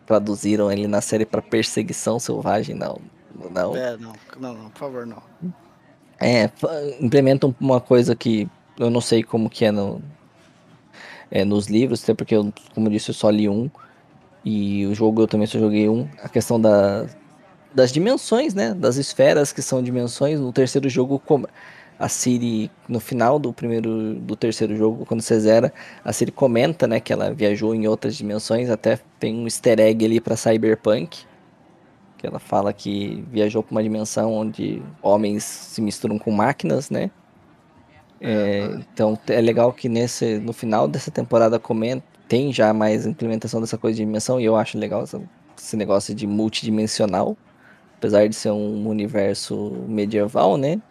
traduziram 0.05 0.69
ele 0.69 0.85
na 0.85 0.99
série 0.99 1.25
para 1.25 1.41
perseguição 1.41 2.19
selvagem, 2.19 2.75
não. 2.75 2.99
Não, 3.33 3.73
É, 3.73 3.95
não, 3.95 4.13
não, 4.37 4.53
não, 4.53 4.69
por 4.71 4.79
favor, 4.79 5.05
não. 5.05 5.23
É, 6.19 6.49
implementam 6.99 7.55
uma 7.57 7.79
coisa 7.79 8.17
que 8.17 8.49
eu 8.77 8.89
não 8.89 8.99
sei 8.99 9.23
como 9.23 9.49
que 9.49 9.63
é, 9.63 9.71
no, 9.71 10.01
é 11.31 11.45
nos 11.45 11.67
livros, 11.67 12.03
até 12.03 12.13
porque 12.13 12.35
eu, 12.35 12.51
como 12.73 12.87
eu 12.87 12.91
disse, 12.91 13.11
eu 13.11 13.15
só 13.15 13.29
li 13.29 13.47
um. 13.47 13.69
E 14.43 14.85
o 14.87 14.93
jogo 14.93 15.21
eu 15.21 15.27
também 15.27 15.47
só 15.47 15.57
joguei 15.57 15.87
um. 15.87 16.07
A 16.21 16.29
questão 16.29 16.59
da, 16.59 17.07
das 17.75 17.91
dimensões, 17.91 18.53
né? 18.53 18.73
Das 18.73 18.95
esferas 18.95 19.51
que 19.51 19.61
são 19.61 19.83
dimensões. 19.83 20.39
No 20.39 20.51
terceiro 20.53 20.89
jogo, 20.89 21.19
como 21.19 21.47
a 21.99 22.09
Siri, 22.09 22.71
no 22.89 22.99
final 22.99 23.38
do 23.38 23.53
primeiro, 23.53 24.15
do 24.15 24.35
terceiro 24.35 24.75
jogo, 24.75 25.05
quando 25.05 25.21
você 25.21 25.39
zera, 25.39 25.73
a 26.03 26.11
Siri 26.11 26.31
comenta, 26.31 26.88
né, 26.88 26.99
que 26.99 27.13
ela 27.13 27.33
viajou 27.33 27.75
em 27.75 27.88
outras 27.88 28.15
dimensões. 28.15 28.69
Até 28.69 28.99
tem 29.19 29.35
um 29.35 29.43
easter 29.45 29.79
egg 29.79 30.03
ali 30.05 30.19
pra 30.19 30.35
Cyberpunk. 30.35 31.25
Que 32.17 32.25
ela 32.27 32.39
fala 32.39 32.71
que 32.73 33.23
viajou 33.31 33.61
para 33.61 33.73
uma 33.73 33.83
dimensão 33.83 34.33
onde 34.33 34.81
homens 35.01 35.43
se 35.43 35.81
misturam 35.81 36.17
com 36.17 36.31
máquinas, 36.31 36.89
né? 36.89 37.11
É, 38.21 38.77
então 38.79 39.19
é 39.27 39.41
legal 39.41 39.73
que 39.73 39.89
nesse, 39.89 40.39
no 40.39 40.53
final 40.53 40.88
dessa 40.88 41.11
temporada 41.11 41.59
comenta, 41.59 42.03
tem 42.27 42.51
já 42.51 42.73
mais 42.73 43.05
implementação 43.05 43.59
dessa 43.61 43.77
coisa 43.77 43.97
de 43.97 44.03
dimensão 44.05 44.39
e 44.39 44.45
eu 44.45 44.55
acho 44.55 44.77
legal 44.77 45.03
essa- 45.03 45.21
esse 45.57 45.75
negócio 45.77 46.15
de 46.15 46.25
multidimensional, 46.25 47.38
apesar 47.97 48.27
de 48.29 48.36
ser 48.36 48.51
um 48.51 48.88
universo 48.88 49.86
medieval, 49.88 50.58
né? 50.58 50.81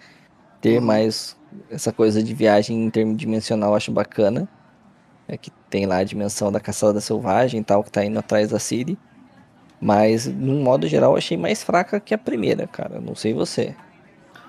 Ter 0.60 0.80
Uhum. 0.80 0.80
mais 0.80 1.36
essa 1.70 1.92
coisa 1.92 2.22
de 2.22 2.34
viagem 2.34 2.84
interdimensional 2.86 3.70
eu 3.72 3.76
acho 3.76 3.92
bacana. 3.92 4.48
É 5.28 5.38
que 5.38 5.50
tem 5.70 5.86
lá 5.86 5.98
a 5.98 6.04
dimensão 6.04 6.52
da 6.52 6.60
caçada 6.60 7.00
selvagem 7.00 7.60
e 7.60 7.64
tal, 7.64 7.84
que 7.84 7.90
tá 7.90 8.04
indo 8.04 8.18
atrás 8.18 8.50
da 8.50 8.58
Ciri. 8.58 9.00
Mas, 9.80 10.26
num 10.26 10.62
modo 10.62 10.86
geral, 10.88 11.12
eu 11.12 11.18
achei 11.18 11.36
mais 11.36 11.62
fraca 11.62 12.00
que 12.00 12.14
a 12.14 12.18
primeira, 12.18 12.66
cara. 12.68 13.00
Não 13.00 13.14
sei 13.14 13.34
você. 13.34 13.76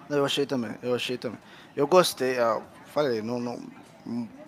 Eu 0.10 0.26
achei 0.26 0.46
também, 0.46 0.78
eu 0.82 0.94
achei 0.96 1.18
também. 1.18 1.39
Eu 1.76 1.88
gostei, 1.88 2.38
ah, 2.39 2.62
falei, 2.86 3.22
não, 3.22 3.39
não, 3.39 3.60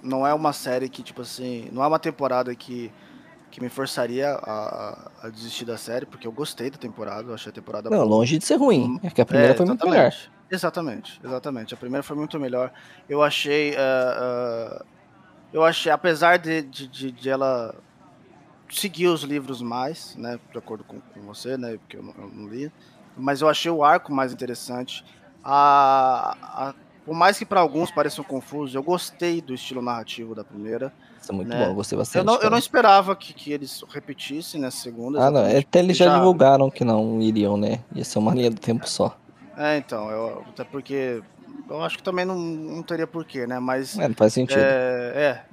não 0.01 0.27
é 0.27 0.33
uma 0.33 0.53
série 0.53 0.89
que, 0.89 1.01
tipo 1.03 1.21
assim, 1.21 1.69
não 1.71 1.83
é 1.83 1.87
uma 1.87 1.99
temporada 1.99 2.55
que, 2.55 2.93
que 3.51 3.61
me 3.61 3.69
forçaria 3.69 4.29
a, 4.31 5.09
a- 5.23 5.29
desistir 5.29 5.65
da 5.65 5.77
série, 5.77 6.05
porque 6.05 6.27
eu 6.27 6.31
gostei 6.31 6.69
da 6.69 6.77
temporada, 6.77 7.29
eu 7.29 7.33
achei 7.33 7.49
a 7.49 7.53
temporada 7.53 7.89
Não, 7.89 7.97
boa. 7.97 8.09
longe 8.17 8.37
de 8.37 8.45
ser 8.45 8.55
ruim. 8.55 8.99
É 9.03 9.09
que 9.09 9.21
a 9.21 9.25
primeira 9.25 9.55
foi 9.55 9.65
muito 9.65 9.85
melhor. 9.89 10.07
exatamente. 10.07 10.37
Exatamente, 10.49 11.19
exatamente. 11.23 11.73
A 11.73 11.77
primeira 11.77 12.03
foi 12.03 12.15
muito 12.15 12.39
melhor. 12.39 12.71
Eu 13.09 13.21
achei. 13.21 13.71
Uh, 13.71 14.79
uh, 14.79 14.85
eu 15.51 15.63
achei, 15.63 15.91
apesar 15.91 16.37
de, 16.37 16.61
de, 16.61 16.87
de, 16.87 17.11
de, 17.11 17.29
ela 17.29 17.75
seguir 18.69 19.07
os 19.07 19.23
livros 19.23 19.61
mais, 19.61 20.15
né? 20.15 20.39
De 20.51 20.57
acordo 20.57 20.83
com, 20.85 21.01
com 21.01 21.21
você, 21.25 21.57
né? 21.57 21.77
Porque 21.77 21.97
eu 21.97 22.03
não, 22.03 22.13
eu 22.17 22.29
não, 22.29 22.47
li. 22.47 22.71
Mas 23.15 23.41
eu 23.41 23.49
achei 23.49 23.69
o 23.71 23.83
arco 23.83 24.13
mais 24.13 24.31
interessante. 24.31 25.03
A, 25.43 26.35
a 26.69 26.75
por 27.07 27.15
mais 27.15 27.39
que 27.39 27.45
para 27.45 27.61
alguns 27.61 27.89
pareçam 27.89 28.21
confusos, 28.21 28.75
eu 28.75 28.83
gostei 28.83 29.39
do 29.39 29.53
estilo 29.53 29.81
narrativo 29.81 30.35
da 30.35 30.43
primeira. 30.43 30.91
Isso 31.21 31.31
é 31.31 31.35
muito 31.35 31.47
né? 31.47 31.65
bom, 31.65 31.73
gostei 31.73 31.97
bastante. 31.97 32.17
Eu 32.17 32.25
não, 32.25 32.41
eu 32.41 32.49
não 32.49 32.57
esperava 32.57 33.15
que, 33.15 33.33
que, 33.33 33.53
eles 33.53 33.81
repetissem 33.87 34.59
na 34.59 34.69
segunda. 34.69 35.25
Ah, 35.25 35.31
não, 35.31 35.39
até 35.45 35.79
eles 35.79 35.95
já, 35.95 36.07
já, 36.07 36.17
divulgaram 36.17 36.69
que 36.69 36.83
não 36.83 37.21
iriam, 37.21 37.55
né? 37.55 37.79
Ia 37.95 38.03
ser 38.03 38.19
uma 38.19 38.35
linha 38.35 38.51
do 38.51 38.59
tempo 38.59 38.89
só. 38.89 39.17
É, 39.55 39.77
então, 39.77 40.11
eu, 40.11 40.43
até 40.49 40.65
porque 40.65 41.23
eu 41.69 41.81
acho 41.81 41.95
que 41.95 42.03
também 42.03 42.25
não, 42.25 42.37
não 42.37 42.83
teria 42.83 43.07
porquê, 43.07 43.47
né? 43.47 43.57
Mas. 43.57 43.97
É, 43.97 44.05
não 44.09 44.15
faz 44.15 44.33
sentido. 44.33 44.59
É, 44.59 45.13
é, 45.15 45.45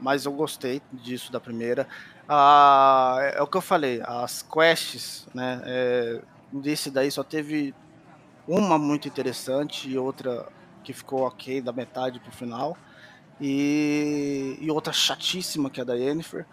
mas 0.00 0.24
eu 0.24 0.32
gostei 0.32 0.80
disso 0.90 1.30
da 1.30 1.38
primeira. 1.38 1.86
Ah, 2.26 3.18
é, 3.20 3.36
é 3.36 3.42
o 3.42 3.46
que 3.46 3.58
eu 3.58 3.62
falei, 3.62 4.00
as 4.02 4.40
quests, 4.40 5.26
né? 5.34 5.60
É, 5.66 6.20
desse 6.50 6.90
daí 6.90 7.10
só 7.10 7.22
teve 7.22 7.74
uma 8.46 8.78
muito 8.78 9.08
interessante 9.08 9.88
e 9.88 9.98
outra 9.98 10.46
que 10.84 10.92
ficou 10.92 11.22
ok 11.22 11.60
da 11.60 11.72
metade 11.72 12.20
pro 12.20 12.30
final. 12.30 12.76
E, 13.40 14.56
e 14.60 14.70
outra 14.70 14.92
chatíssima 14.92 15.68
que 15.68 15.80
é 15.80 15.82
a 15.82 15.86
da 15.86 15.94
Yennefer. 15.94 16.46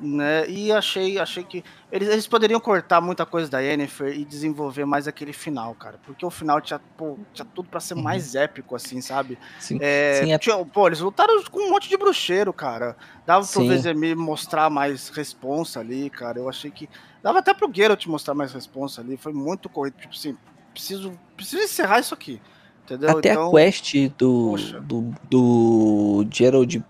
Né? 0.00 0.48
E 0.48 0.72
achei, 0.72 1.18
achei 1.18 1.44
que 1.44 1.62
eles, 1.92 2.08
eles 2.08 2.26
poderiam 2.26 2.58
cortar 2.60 3.00
muita 3.00 3.26
coisa 3.26 3.50
da 3.50 3.58
Yennefer 3.58 4.16
e 4.16 4.24
desenvolver 4.24 4.86
mais 4.86 5.06
aquele 5.06 5.32
final, 5.32 5.74
cara. 5.74 5.98
Porque 6.06 6.24
o 6.24 6.30
final 6.30 6.60
tinha, 6.60 6.80
pô, 6.96 7.18
tinha 7.34 7.44
tudo 7.44 7.68
para 7.68 7.80
ser 7.80 7.94
uhum. 7.94 8.02
mais 8.02 8.34
épico, 8.34 8.74
assim, 8.74 9.00
sabe? 9.00 9.38
Sim, 9.58 9.78
é, 9.80 10.20
sim, 10.22 10.32
é... 10.32 10.38
Tinha, 10.38 10.64
pô, 10.64 10.86
eles 10.86 11.00
lutaram 11.00 11.42
com 11.44 11.60
um 11.60 11.70
monte 11.70 11.88
de 11.88 11.96
bruxeiro, 11.96 12.52
cara. 12.52 12.96
Dava 13.26 13.46
pro 13.46 13.66
Vezemir 13.66 14.16
mostrar 14.16 14.70
mais 14.70 15.10
responsa 15.10 15.80
ali, 15.80 16.08
cara. 16.08 16.38
Eu 16.38 16.48
achei 16.48 16.70
que. 16.70 16.88
Dava 17.22 17.40
até 17.40 17.52
pro 17.52 17.70
Geralt 17.72 18.06
mostrar 18.06 18.34
mais 18.34 18.52
responsa 18.52 19.02
ali. 19.02 19.16
Foi 19.16 19.32
muito 19.32 19.68
corrido. 19.68 19.98
Tipo 19.98 20.14
assim, 20.14 20.36
preciso, 20.72 21.18
preciso 21.36 21.62
encerrar 21.62 21.98
isso 21.98 22.14
aqui. 22.14 22.40
Entendeu? 22.88 23.10
Até 23.10 23.32
então, 23.32 23.48
a 23.48 23.50
quest 23.50 23.94
do, 24.16 24.56
do, 24.80 25.14
do 25.28 26.26
Gerald, 26.32 26.82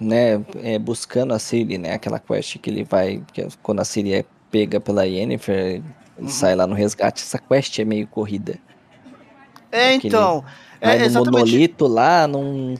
né, 0.00 0.44
é, 0.62 0.78
buscando 0.80 1.32
a 1.32 1.38
Ciri, 1.38 1.78
né, 1.78 1.94
aquela 1.94 2.18
quest 2.18 2.58
que 2.58 2.68
ele 2.68 2.82
vai, 2.82 3.22
que 3.32 3.42
é 3.42 3.48
quando 3.62 3.78
a 3.78 3.84
Ciri 3.84 4.14
é 4.14 4.24
pega 4.50 4.80
pela 4.80 5.06
Yennefer, 5.06 5.54
ele 5.56 5.84
uhum. 6.18 6.28
sai 6.28 6.56
lá 6.56 6.66
no 6.66 6.74
resgate, 6.74 7.22
essa 7.22 7.38
quest 7.38 7.78
é 7.78 7.84
meio 7.84 8.06
corrida. 8.08 8.58
É, 9.70 9.94
Aquele, 9.94 10.08
então, 10.08 10.44
é, 10.80 10.98
no 10.98 11.04
exatamente. 11.04 11.32
monolito 11.32 11.86
lá, 11.86 12.26
num 12.26 12.74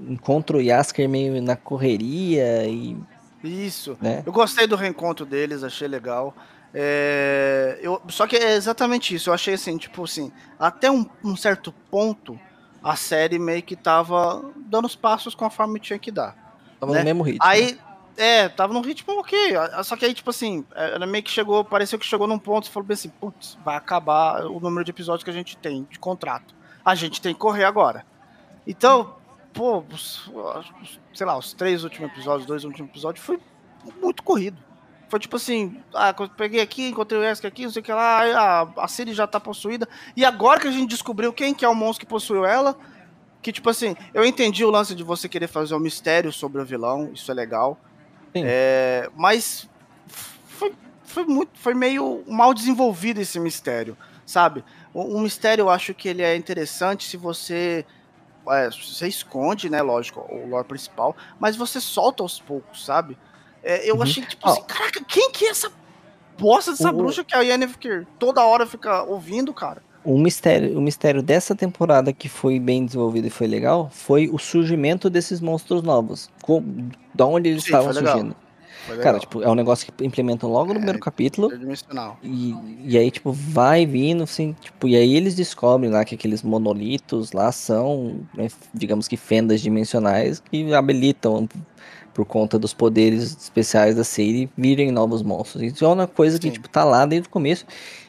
encontra 0.00 0.56
o 0.56 0.60
Yasker 0.60 1.08
meio 1.08 1.40
na 1.40 1.56
correria 1.56 2.66
e... 2.66 2.96
Isso, 3.42 3.96
né? 4.00 4.24
eu 4.26 4.32
gostei 4.32 4.66
do 4.66 4.74
reencontro 4.74 5.24
deles, 5.24 5.62
achei 5.62 5.86
legal. 5.86 6.34
É, 6.74 7.78
eu, 7.82 8.00
só 8.08 8.26
que 8.26 8.36
é 8.36 8.54
exatamente 8.54 9.14
isso. 9.14 9.30
Eu 9.30 9.34
achei 9.34 9.54
assim, 9.54 9.76
tipo 9.76 10.04
assim, 10.04 10.32
até 10.58 10.90
um, 10.90 11.06
um, 11.24 11.36
certo 11.36 11.72
ponto, 11.90 12.38
a 12.82 12.96
série 12.96 13.38
meio 13.38 13.62
que 13.62 13.76
tava 13.76 14.44
dando 14.56 14.86
os 14.86 14.94
passos 14.94 15.34
conforme 15.34 15.80
tinha 15.80 15.98
que 15.98 16.10
dar. 16.10 16.36
Tava 16.78 16.92
né? 16.92 16.98
no 17.00 17.04
mesmo 17.04 17.22
ritmo. 17.22 17.40
Aí, 17.42 17.78
é, 18.16 18.48
tava 18.48 18.72
num 18.72 18.80
ritmo 18.80 19.18
ok. 19.18 19.54
Só 19.84 19.96
que 19.96 20.04
aí, 20.04 20.12
tipo 20.12 20.30
assim, 20.30 20.64
ela 20.74 21.06
meio 21.06 21.24
que 21.24 21.30
chegou, 21.30 21.64
pareceu 21.64 21.98
que 21.98 22.06
chegou 22.06 22.26
num 22.26 22.38
ponto 22.38 22.66
e 22.66 22.70
falou 22.70 22.86
bem 22.86 22.94
assim, 22.94 23.08
putz, 23.08 23.56
vai 23.64 23.76
acabar 23.76 24.44
o 24.44 24.60
número 24.60 24.84
de 24.84 24.90
episódios 24.90 25.24
que 25.24 25.30
a 25.30 25.34
gente 25.34 25.56
tem 25.56 25.86
de 25.90 25.98
contrato. 25.98 26.54
A 26.84 26.94
gente 26.94 27.20
tem 27.20 27.32
que 27.32 27.40
correr 27.40 27.64
agora. 27.64 28.04
Então, 28.66 29.16
pô, 29.52 29.82
sei 31.14 31.26
lá, 31.26 31.36
os 31.38 31.52
três 31.52 31.84
últimos 31.84 32.10
episódios, 32.10 32.46
dois 32.46 32.64
últimos 32.64 32.90
episódios, 32.90 33.24
foi 33.24 33.38
muito 34.00 34.22
corrido. 34.22 34.67
Foi 35.08 35.18
tipo 35.18 35.36
assim, 35.36 35.82
ah, 35.94 36.12
peguei 36.36 36.60
aqui, 36.60 36.88
encontrei 36.88 37.18
o 37.18 37.22
Wesker 37.22 37.48
aqui, 37.48 37.64
não 37.64 37.70
sei 37.70 37.80
o 37.80 37.84
que 37.84 37.92
lá, 37.92 38.22
a, 38.22 38.84
a 38.84 38.88
Siri 38.88 39.14
já 39.14 39.26
tá 39.26 39.40
possuída. 39.40 39.88
E 40.14 40.24
agora 40.24 40.60
que 40.60 40.68
a 40.68 40.70
gente 40.70 40.90
descobriu 40.90 41.32
quem 41.32 41.54
que 41.54 41.64
é 41.64 41.68
o 41.68 41.74
monstro 41.74 42.06
que 42.06 42.10
possuiu 42.10 42.44
ela, 42.44 42.76
que 43.40 43.50
tipo 43.50 43.70
assim, 43.70 43.96
eu 44.12 44.24
entendi 44.24 44.64
o 44.64 44.70
lance 44.70 44.94
de 44.94 45.02
você 45.02 45.28
querer 45.28 45.46
fazer 45.46 45.74
um 45.74 45.78
mistério 45.78 46.30
sobre 46.30 46.60
o 46.60 46.64
vilão, 46.64 47.10
isso 47.14 47.30
é 47.30 47.34
legal. 47.34 47.78
É, 48.34 49.08
mas 49.16 49.66
foi, 50.06 50.74
foi 51.04 51.24
muito, 51.24 51.50
foi 51.54 51.72
meio 51.72 52.22
mal 52.28 52.52
desenvolvido 52.52 53.18
esse 53.20 53.40
mistério, 53.40 53.96
sabe? 54.26 54.62
Um 54.94 55.20
mistério 55.20 55.62
eu 55.62 55.70
acho 55.70 55.94
que 55.94 56.08
ele 56.08 56.22
é 56.22 56.36
interessante 56.36 57.08
se 57.08 57.16
você 57.16 57.86
é, 58.50 58.70
você 58.70 59.06
esconde, 59.06 59.68
né, 59.70 59.80
lógico, 59.82 60.20
o 60.28 60.46
lore 60.48 60.66
principal, 60.66 61.16
mas 61.38 61.56
você 61.56 61.80
solta 61.80 62.22
aos 62.22 62.40
poucos, 62.40 62.84
sabe? 62.84 63.16
É, 63.62 63.88
eu 63.88 63.96
uhum. 63.96 64.02
achei, 64.02 64.24
tipo 64.24 64.46
oh. 64.46 64.50
assim, 64.50 64.62
caraca, 64.62 65.02
quem 65.06 65.30
que 65.30 65.46
é 65.46 65.50
essa 65.50 65.70
bosta 66.38 66.70
dessa 66.70 66.90
o... 66.90 66.92
bruxa 66.92 67.24
que 67.24 67.34
a 67.34 67.40
Yennefer 67.40 68.06
toda 68.18 68.44
hora 68.44 68.66
fica 68.66 69.02
ouvindo, 69.02 69.52
cara? 69.52 69.82
O 70.04 70.16
mistério, 70.16 70.78
o 70.78 70.80
mistério 70.80 71.22
dessa 71.22 71.54
temporada 71.54 72.12
que 72.12 72.28
foi 72.28 72.58
bem 72.58 72.86
desenvolvido 72.86 73.26
e 73.26 73.30
foi 73.30 73.46
legal 73.46 73.90
foi 73.92 74.28
o 74.32 74.38
surgimento 74.38 75.10
desses 75.10 75.40
monstros 75.40 75.82
novos. 75.82 76.30
Com, 76.40 76.88
da 77.14 77.26
onde 77.26 77.50
eles 77.50 77.64
Sim, 77.64 77.70
estavam 77.70 77.92
surgindo. 77.92 78.34
Cara, 79.02 79.18
tipo, 79.18 79.42
é 79.42 79.48
um 79.48 79.54
negócio 79.54 79.92
que 79.92 80.04
implementam 80.04 80.50
logo 80.50 80.66
no 80.66 80.72
é, 80.72 80.76
primeiro 80.76 80.98
capítulo. 80.98 81.50
E, 82.22 82.54
e 82.84 82.96
aí, 82.96 83.10
tipo, 83.10 83.32
vai 83.32 83.84
vindo, 83.84 84.22
assim, 84.22 84.56
tipo, 84.60 84.88
e 84.88 84.96
aí 84.96 85.14
eles 85.14 85.34
descobrem 85.34 85.90
lá 85.90 86.04
que 86.04 86.14
aqueles 86.14 86.42
monolitos 86.42 87.32
lá 87.32 87.52
são, 87.52 88.20
né, 88.34 88.48
digamos 88.72 89.06
que 89.06 89.16
fendas 89.16 89.60
dimensionais 89.60 90.40
que 90.40 90.72
habilitam 90.72 91.46
por 92.18 92.24
conta 92.24 92.58
dos 92.58 92.74
poderes 92.74 93.36
especiais 93.40 93.94
da 93.94 94.02
série, 94.02 94.50
virem 94.58 94.90
novos 94.90 95.22
monstros. 95.22 95.62
Isso 95.62 95.84
é 95.84 95.88
uma 95.88 96.08
coisa 96.08 96.34
Sim. 96.34 96.40
que, 96.42 96.50
tipo, 96.50 96.68
tá 96.68 96.82
lá 96.82 97.06
desde 97.06 97.28
o 97.28 97.30
começo. 97.30 97.64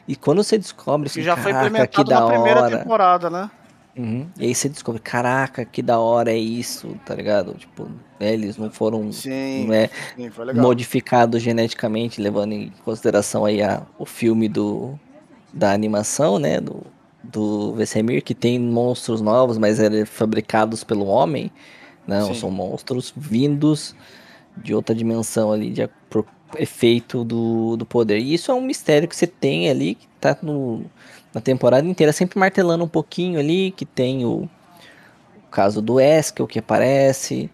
E 0.08 0.16
quando 0.16 0.42
você 0.42 0.58
descobre, 0.58 1.06
assim, 1.06 1.22
já 1.22 1.36
foi 1.36 1.52
implementado 1.52 2.10
na 2.10 2.26
primeira 2.26 2.62
hora. 2.62 2.78
temporada, 2.78 3.30
né? 3.30 3.48
Uhum. 3.96 4.26
E 4.36 4.46
aí 4.46 4.52
você 4.52 4.68
descobre, 4.68 5.00
caraca, 5.00 5.64
que 5.64 5.80
da 5.80 6.00
hora 6.00 6.32
é 6.32 6.36
isso, 6.36 6.96
tá 7.06 7.14
ligado? 7.14 7.54
Tipo, 7.54 7.84
né, 8.18 8.32
eles 8.34 8.56
não 8.56 8.68
foram 8.68 9.12
sim, 9.12 9.66
não 9.68 9.74
é, 9.74 9.88
sim, 10.16 10.28
modificados 10.54 11.40
geneticamente, 11.40 12.20
levando 12.20 12.52
em 12.52 12.72
consideração 12.84 13.44
aí 13.44 13.62
a, 13.62 13.82
o 13.96 14.04
filme 14.04 14.48
do, 14.48 14.98
da 15.52 15.70
animação, 15.70 16.36
né, 16.36 16.60
do, 16.60 16.82
do 17.22 17.74
Vesemir, 17.74 18.24
que 18.24 18.34
tem 18.34 18.58
monstros 18.58 19.20
novos, 19.20 19.56
mas 19.56 19.78
eram 19.78 20.04
fabricados 20.04 20.82
pelo 20.82 21.06
homem. 21.06 21.52
Não, 22.06 22.28
Sim. 22.28 22.40
são 22.40 22.50
monstros 22.50 23.12
vindos 23.16 23.94
de 24.56 24.74
outra 24.74 24.94
dimensão 24.94 25.52
ali, 25.52 25.70
de, 25.70 25.88
por 26.08 26.26
efeito 26.58 27.24
do, 27.24 27.76
do 27.76 27.86
poder. 27.86 28.18
E 28.18 28.34
isso 28.34 28.50
é 28.50 28.54
um 28.54 28.60
mistério 28.60 29.08
que 29.08 29.14
você 29.14 29.26
tem 29.26 29.70
ali, 29.70 29.94
que 29.94 30.08
tá 30.20 30.36
no, 30.42 30.84
na 31.32 31.40
temporada 31.40 31.86
inteira, 31.86 32.12
sempre 32.12 32.38
martelando 32.38 32.84
um 32.84 32.88
pouquinho 32.88 33.38
ali, 33.38 33.70
que 33.70 33.84
tem 33.84 34.24
o, 34.24 34.48
o 35.36 35.50
caso 35.50 35.80
do 35.80 36.00
Eskel 36.00 36.46
que 36.46 36.58
aparece, 36.58 37.50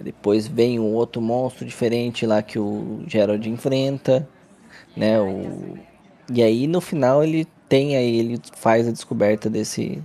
depois 0.00 0.46
vem 0.46 0.78
um 0.78 0.94
outro 0.94 1.20
monstro 1.20 1.66
diferente 1.66 2.24
lá 2.24 2.42
que 2.42 2.58
o 2.58 3.02
Gerald 3.06 3.48
enfrenta, 3.48 4.28
né? 4.96 5.20
O, 5.20 5.76
e 6.32 6.42
aí 6.42 6.66
no 6.66 6.80
final 6.80 7.22
ele 7.22 7.46
tem 7.68 7.96
aí, 7.96 8.16
ele 8.16 8.40
faz 8.54 8.86
a 8.86 8.92
descoberta 8.92 9.50
desse, 9.50 10.02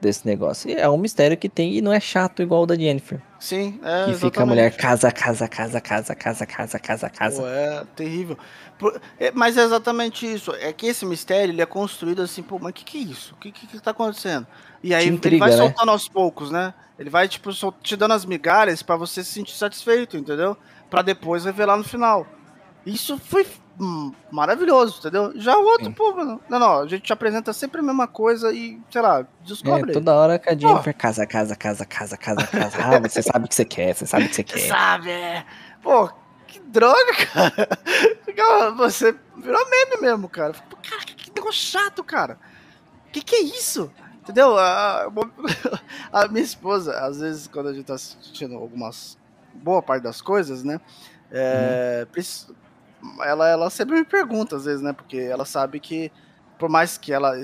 desse 0.00 0.26
negócio. 0.26 0.70
E 0.70 0.74
é 0.74 0.88
um 0.88 0.96
mistério 0.96 1.36
que 1.36 1.48
tem 1.48 1.74
e 1.74 1.82
não 1.82 1.92
é 1.92 2.00
chato 2.00 2.42
igual 2.42 2.62
o 2.62 2.66
da 2.66 2.74
Jennifer. 2.74 3.20
Sim, 3.38 3.80
é. 3.82 4.06
Que 4.06 4.14
fica 4.14 4.42
a 4.42 4.46
mulher 4.46 4.76
casa, 4.76 5.10
casa, 5.10 5.48
casa, 5.48 5.80
casa, 5.80 6.14
casa, 6.14 6.46
casa, 6.46 6.78
casa, 6.78 7.10
casa. 7.10 7.42
Pô, 7.42 7.48
é 7.48 7.84
terrível. 7.94 8.38
É, 9.18 9.30
mas 9.32 9.56
é 9.56 9.62
exatamente 9.62 10.30
isso. 10.30 10.52
É 10.60 10.72
que 10.72 10.86
esse 10.86 11.04
mistério 11.06 11.52
ele 11.52 11.62
é 11.62 11.66
construído 11.66 12.22
assim, 12.22 12.42
pô, 12.42 12.58
mas 12.58 12.70
o 12.70 12.74
que, 12.74 12.84
que 12.84 12.98
é 12.98 13.00
isso? 13.02 13.34
O 13.34 13.36
que, 13.38 13.50
que, 13.50 13.66
que 13.66 13.80
tá 13.80 13.90
acontecendo? 13.90 14.46
E 14.82 14.94
aí 14.94 15.06
intriga, 15.06 15.36
ele 15.36 15.40
vai 15.40 15.50
né? 15.50 15.56
soltando 15.56 15.90
aos 15.90 16.08
poucos, 16.08 16.50
né? 16.50 16.74
Ele 16.98 17.10
vai, 17.10 17.28
tipo, 17.28 17.50
te 17.82 17.96
dando 17.96 18.14
as 18.14 18.24
migalhas 18.24 18.82
para 18.82 18.96
você 18.96 19.22
se 19.22 19.32
sentir 19.32 19.54
satisfeito, 19.54 20.16
entendeu? 20.16 20.56
para 20.90 21.02
depois 21.02 21.44
revelar 21.44 21.76
no 21.76 21.84
final. 21.84 22.26
Isso 22.86 23.18
foi 23.18 23.44
hum, 23.80 24.12
maravilhoso, 24.30 25.00
entendeu? 25.00 25.32
Já 25.34 25.56
o 25.56 25.64
outro, 25.64 25.86
Sim. 25.86 25.92
pô, 25.92 26.12
não, 26.48 26.58
não, 26.58 26.80
a 26.82 26.86
gente 26.86 27.02
te 27.02 27.12
apresenta 27.12 27.52
sempre 27.52 27.80
a 27.80 27.82
mesma 27.82 28.06
coisa 28.06 28.52
e, 28.52 28.80
sei 28.88 29.02
lá, 29.02 29.26
descobre. 29.44 29.90
É, 29.90 29.94
toda 29.94 30.14
hora 30.14 30.38
que 30.38 30.48
a 30.48 30.56
Jennifer 30.56 30.94
pô. 30.94 31.00
casa, 31.00 31.26
casa, 31.26 31.56
casa, 31.56 31.84
casa, 31.84 32.16
casa, 32.16 32.46
casa. 32.46 32.76
Ah, 32.80 33.00
você 33.00 33.22
sabe 33.22 33.46
o 33.46 33.48
que 33.48 33.54
você 33.56 33.64
quer, 33.64 33.92
você 33.92 34.06
sabe 34.06 34.26
o 34.26 34.28
que 34.28 34.36
você 34.36 34.44
quer. 34.44 34.68
Sabe, 34.68 35.10
é. 35.10 35.44
Pô, 35.82 36.08
que 36.46 36.60
droga, 36.60 37.12
cara. 37.32 37.68
Você 38.76 39.16
virou 39.36 39.70
meme 39.70 40.02
mesmo, 40.02 40.28
cara. 40.28 40.52
Cara, 40.52 41.04
que 41.04 41.32
negócio 41.34 41.54
chato, 41.54 42.04
cara. 42.04 42.38
Que 43.10 43.22
que 43.22 43.34
é 43.34 43.40
isso? 43.40 43.90
Entendeu? 44.20 44.58
A, 44.58 45.10
a 46.12 46.28
minha 46.28 46.44
esposa, 46.44 46.98
às 47.00 47.20
vezes, 47.20 47.46
quando 47.46 47.68
a 47.68 47.72
gente 47.72 47.86
tá 47.86 47.94
assistindo 47.94 48.54
algumas. 48.56 49.16
boa 49.54 49.80
parte 49.80 50.02
das 50.02 50.20
coisas, 50.20 50.62
né? 50.62 50.80
É, 51.30 52.06
uhum 52.16 52.65
ela, 53.22 53.48
ela 53.48 53.70
sempre 53.70 53.96
me 53.96 54.04
pergunta, 54.04 54.56
às 54.56 54.64
vezes, 54.64 54.82
né? 54.82 54.92
Porque 54.92 55.18
ela 55.18 55.44
sabe 55.44 55.80
que, 55.80 56.10
por 56.58 56.68
mais 56.68 56.98
que 56.98 57.12
ela 57.12 57.34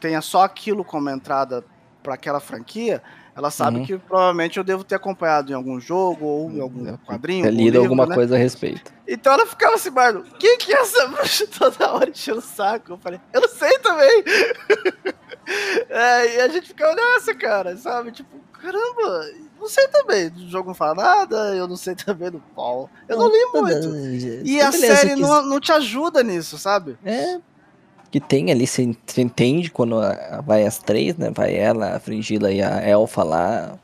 tenha 0.00 0.20
só 0.20 0.42
aquilo 0.42 0.84
como 0.84 1.10
entrada 1.10 1.64
para 2.02 2.14
aquela 2.14 2.40
franquia, 2.40 3.02
ela 3.36 3.50
sabe 3.50 3.78
uhum. 3.80 3.84
que 3.84 3.98
provavelmente 3.98 4.56
eu 4.56 4.64
devo 4.64 4.82
ter 4.82 4.94
acompanhado 4.94 5.52
em 5.52 5.54
algum 5.54 5.78
jogo 5.78 6.24
ou 6.24 6.50
em 6.50 6.58
algum 6.58 6.88
é, 6.88 6.96
quadrinho. 7.06 7.44
Ter 7.44 7.50
lido 7.50 7.78
alguma 7.78 8.06
né? 8.06 8.14
coisa 8.14 8.34
a 8.34 8.38
respeito. 8.38 8.90
Então 9.06 9.34
ela 9.34 9.44
ficava 9.44 9.74
assim, 9.74 9.90
mano, 9.90 10.24
quem 10.38 10.56
que 10.56 10.72
é 10.72 10.80
essa 10.80 11.06
bruxa 11.08 11.46
toda 11.46 11.92
hora 11.92 12.08
enchendo 12.08 12.38
o 12.38 12.42
saco? 12.42 12.92
Eu 12.92 12.98
falei, 12.98 13.20
eu 13.34 13.42
não 13.42 13.48
sei 13.48 13.78
também. 13.80 14.24
é, 15.90 16.36
e 16.36 16.40
a 16.40 16.48
gente 16.48 16.68
ficava 16.68 16.94
nessa, 16.94 17.34
cara, 17.34 17.76
sabe? 17.76 18.10
Tipo, 18.10 18.40
caramba, 18.60 19.26
não 19.58 19.68
sei 19.68 19.88
também. 19.88 20.28
O 20.28 20.48
jogo 20.48 20.68
não 20.68 20.74
fala 20.74 20.94
nada, 20.94 21.54
eu 21.54 21.66
não 21.68 21.76
sei 21.76 21.94
também 21.96 22.30
do 22.30 22.42
Paul. 22.54 22.90
Eu 23.08 23.18
não, 23.18 23.28
não 23.28 23.32
li 23.32 23.46
muito. 23.52 23.88
Não, 23.88 24.44
e 24.44 24.60
a 24.60 24.72
série 24.72 25.14
que... 25.14 25.20
não, 25.20 25.42
não 25.46 25.60
te 25.60 25.72
ajuda 25.72 26.22
nisso, 26.22 26.58
sabe? 26.58 26.96
É, 27.04 27.38
que 28.10 28.20
tem 28.20 28.50
ali, 28.50 28.66
você 28.66 28.82
entende 29.18 29.70
quando 29.70 29.96
vai 30.44 30.64
as 30.64 30.78
três, 30.78 31.16
né? 31.16 31.30
Vai 31.34 31.54
ela, 31.54 31.96
a 31.96 32.00
Frigila 32.00 32.52
e 32.52 32.62
a 32.62 32.80
Elfa 32.80 33.22
lá. 33.22 33.78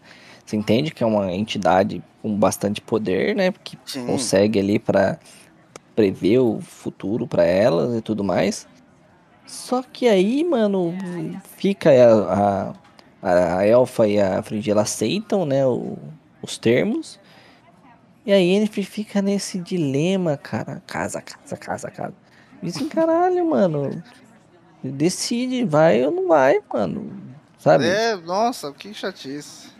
Você 0.44 0.56
entende 0.56 0.90
que 0.90 1.02
é 1.02 1.06
uma 1.06 1.32
entidade 1.32 2.02
com 2.20 2.34
bastante 2.34 2.80
poder, 2.80 3.34
né? 3.34 3.52
Que 3.64 3.78
Sim. 3.84 4.06
consegue 4.06 4.58
ali 4.58 4.78
para 4.78 5.18
prever 5.94 6.38
o 6.38 6.60
futuro 6.60 7.26
para 7.26 7.44
elas 7.44 7.94
e 7.94 8.00
tudo 8.00 8.24
mais. 8.24 8.66
Só 9.46 9.82
que 9.82 10.08
aí, 10.08 10.44
mano, 10.44 10.94
fica 11.56 11.90
a, 11.90 12.70
a, 12.70 12.74
a 13.22 13.64
Elfa 13.64 14.06
e 14.08 14.20
a 14.20 14.42
Frigila 14.42 14.82
aceitam, 14.82 15.46
né? 15.46 15.64
O, 15.64 15.96
os 16.42 16.58
termos. 16.58 17.20
E 18.26 18.32
aí 18.32 18.50
ele 18.50 18.66
fica 18.66 19.22
nesse 19.22 19.58
dilema, 19.58 20.36
cara. 20.36 20.82
Casa, 20.86 21.20
casa, 21.20 21.56
casa, 21.56 21.90
casa. 21.90 22.14
Dizem, 22.62 22.88
caralho, 22.88 23.44
mano. 23.48 24.02
Decide, 24.82 25.64
vai 25.64 26.04
ou 26.04 26.10
não 26.10 26.28
vai, 26.28 26.60
mano. 26.72 27.12
Sabe? 27.58 27.86
É, 27.86 28.16
nossa, 28.16 28.72
que 28.72 28.92
chatice. 28.92 29.70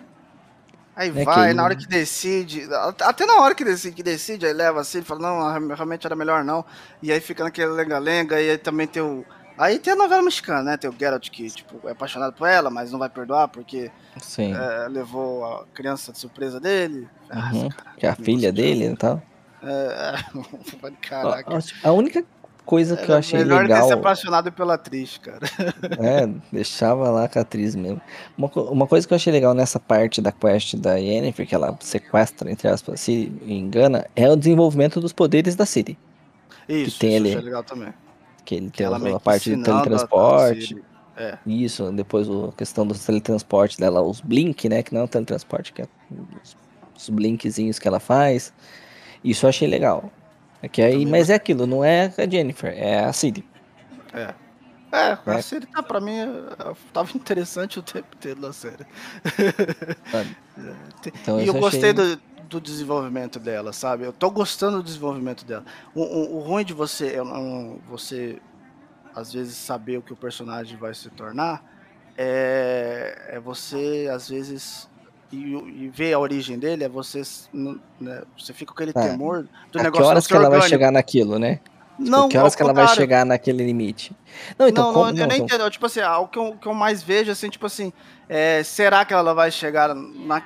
Aí 0.95 1.09
é 1.09 1.25
vai, 1.25 1.49
que... 1.49 1.55
na 1.55 1.65
hora 1.65 1.75
que 1.75 1.87
decide, 1.87 2.69
até 3.01 3.25
na 3.25 3.41
hora 3.41 3.55
que 3.55 3.65
decide, 3.65 3.95
que 3.95 4.03
decide 4.03 4.45
aí 4.45 4.53
leva 4.53 4.81
assim, 4.81 5.03
fala, 5.03 5.21
não, 5.21 5.75
realmente 5.75 6.07
era 6.07 6.15
melhor 6.15 6.45
não. 6.45 6.65
E 7.03 7.11
aí 7.11 7.19
fica 7.19 7.43
naquele 7.43 7.73
lenga-lenga, 7.73 8.41
e 8.41 8.51
aí 8.51 8.59
também 8.59 8.87
tem 8.87 9.03
o. 9.03 9.25
Aí 9.57 9.79
tem 9.79 9.93
a 9.93 9.97
novela 9.97 10.23
mexicana, 10.23 10.63
né? 10.63 10.77
Tem 10.77 10.89
o 10.89 10.95
Geralt 10.99 11.29
que, 11.31 11.49
tipo, 11.51 11.89
é 11.89 11.93
apaixonado 11.93 12.33
por 12.33 12.49
ela, 12.49 12.71
mas 12.71 12.91
não 12.91 12.99
vai 12.99 13.09
perdoar 13.09 13.49
porque 13.49 13.91
é, 14.39 14.89
levou 14.89 15.45
a 15.45 15.65
criança 15.75 16.13
de 16.13 16.19
surpresa 16.19 16.59
dele. 16.59 17.09
Uhum, 17.33 17.69
cara, 17.69 17.97
que 17.97 18.07
é 18.07 18.11
a 18.11 18.15
filha 18.17 18.53
dele 18.53 18.87
e 18.87 18.97
tal. 18.97 19.23
É, 19.63 20.15
caraca. 21.01 21.59
A, 21.85 21.89
a 21.89 21.93
única 21.93 22.25
coisa 22.65 22.97
que 22.97 23.11
eu 23.11 23.17
achei 23.17 23.39
melhor 23.41 23.63
legal. 23.63 23.79
Melhor 23.79 23.83
ter 23.83 23.87
se 23.89 23.93
apaixonado 23.93 24.53
pela 24.53 24.75
atriz, 24.75 25.19
cara. 25.19 25.47
É, 25.99 26.27
deixava 26.51 27.11
lá 27.11 27.29
com 27.29 27.39
a 27.39 27.43
atriz 27.43 27.75
mesmo. 27.75 28.01
Uma, 28.37 28.49
uma 28.49 28.87
coisa 28.87 29.07
que 29.07 29.13
eu 29.13 29.17
achei 29.17 29.33
legal 29.33 29.55
nessa 29.55 29.79
parte 29.79 30.21
da 30.21 30.33
quest 30.33 30.77
da 30.77 30.97
Yennefer, 30.97 31.47
que 31.47 31.55
ela 31.55 31.77
sequestra, 31.81 32.51
entre 32.51 32.69
aspas, 32.69 33.01
se 33.01 33.33
engana, 33.47 34.07
é 34.17 34.29
o 34.29 34.37
desenvolvimento 34.37 35.01
dos 35.01 35.13
poderes 35.13 35.55
da 35.55 35.67
City. 35.67 35.99
Isso, 36.69 36.93
que 36.93 36.99
tem 36.99 37.17
isso 37.17 37.39
ali, 37.39 37.45
legal 37.45 37.63
também. 37.63 37.93
Que 38.45 38.57
ele 38.57 38.71
tem 38.71 38.87
a 38.87 39.21
parte 39.21 39.55
de 39.55 39.63
teletransporte. 39.63 40.83
É. 41.17 41.39
Isso, 41.47 41.93
depois 41.93 42.29
a 42.29 42.53
questão 42.57 42.87
do 42.87 42.95
teletransporte 42.95 43.79
dela, 43.79 44.03
os 44.03 44.21
blink, 44.21 44.69
né? 44.69 44.83
Que 44.83 44.95
não 44.95 45.03
é 45.03 45.05
o 45.05 45.09
teletransporte, 45.09 45.73
que 45.73 45.83
é 45.83 45.87
os, 46.43 46.57
os 46.97 47.09
blinkzinhos 47.09 47.79
que 47.79 47.87
ela 47.87 48.01
faz. 48.01 48.53
Isso 49.23 49.47
eu 49.47 49.51
achei 49.51 49.69
legal. 49.69 50.11
É 50.63 50.69
que 50.69 50.81
aí, 50.81 51.05
mas 51.05 51.29
é 51.29 51.35
aquilo, 51.35 51.67
não 51.67 51.85
é 51.85 52.13
a 52.17 52.29
Jennifer, 52.29 52.73
é 52.77 53.05
a 53.05 53.13
Cid. 53.13 53.45
É. 54.15 54.35
É, 54.93 55.19
a 55.25 55.39
é. 55.39 55.43
série 55.43 55.65
tá, 55.65 55.83
pra 55.83 56.01
mim, 56.01 56.19
tava 56.93 57.11
interessante 57.17 57.79
o 57.79 57.83
tempo 57.83 58.09
inteiro 58.15 58.43
na 58.43 58.53
série. 58.53 58.85
então, 61.07 61.41
e 61.41 61.47
eu 61.47 61.55
gostei 61.55 61.93
achei... 61.93 62.17
do, 62.17 62.21
do 62.61 62.61
desenvolvimento 62.61 63.39
dela, 63.39 63.73
sabe? 63.73 64.05
Eu 64.05 64.13
tô 64.13 64.31
gostando 64.31 64.79
do 64.79 64.83
desenvolvimento 64.83 65.45
dela. 65.45 65.65
O, 65.95 66.03
o, 66.03 66.37
o 66.37 66.41
ruim 66.41 66.65
de 66.65 66.73
você, 66.73 67.21
um, 67.21 67.79
você, 67.89 68.41
às 69.15 69.33
vezes, 69.33 69.57
saber 69.57 69.99
o 69.99 70.03
que 70.03 70.13
o 70.13 70.17
personagem 70.17 70.77
vai 70.77 70.95
se 70.95 71.11
tornar 71.11 71.65
é, 72.17 73.31
é 73.31 73.41
você, 73.41 74.09
às 74.13 74.29
vezes, 74.29 74.89
e, 75.33 75.37
e 75.37 75.89
ver 75.89 76.13
a 76.13 76.19
origem 76.19 76.59
dele, 76.59 76.85
é 76.85 76.89
você, 76.89 77.23
né, 77.53 78.23
você 78.37 78.53
fica 78.53 78.73
com 78.73 78.83
aquele 78.83 78.93
é. 78.95 79.09
temor 79.09 79.49
do 79.71 79.79
a 79.79 79.83
negócio. 79.83 80.05
Que 80.05 80.11
horas 80.11 80.27
que 80.27 80.35
ela 80.35 80.51
vai 80.51 80.63
chegar 80.63 80.93
naquilo, 80.93 81.39
né? 81.39 81.61
Tipo, 81.97 82.11
não, 82.11 82.29
que 82.29 82.39
horas 82.39 82.55
que 82.55 82.63
ela 82.63 82.73
vai 82.73 82.89
chegar 82.89 83.25
naquele 83.25 83.65
limite? 83.65 84.17
Não, 84.59 84.67
então, 84.67 84.87
não, 84.87 84.93
como, 84.93 85.13
não, 85.13 85.19
eu 85.19 85.27
nem 85.27 85.43
entendo. 85.43 85.71
Tipo 85.71 85.87
assim, 85.87 86.01
o 86.01 86.27
que 86.27 86.39
eu, 86.39 86.57
que 86.57 86.67
eu 86.67 86.75
mais 86.75 87.03
vejo, 87.03 87.31
assim, 87.31 87.49
tipo 87.49 87.67
assim, 87.67 87.93
é, 88.29 88.63
será 88.63 89.05
que 89.05 89.13
ela 89.13 89.35
vai 89.35 89.51
chegar 89.51 89.95
na, 89.95 90.43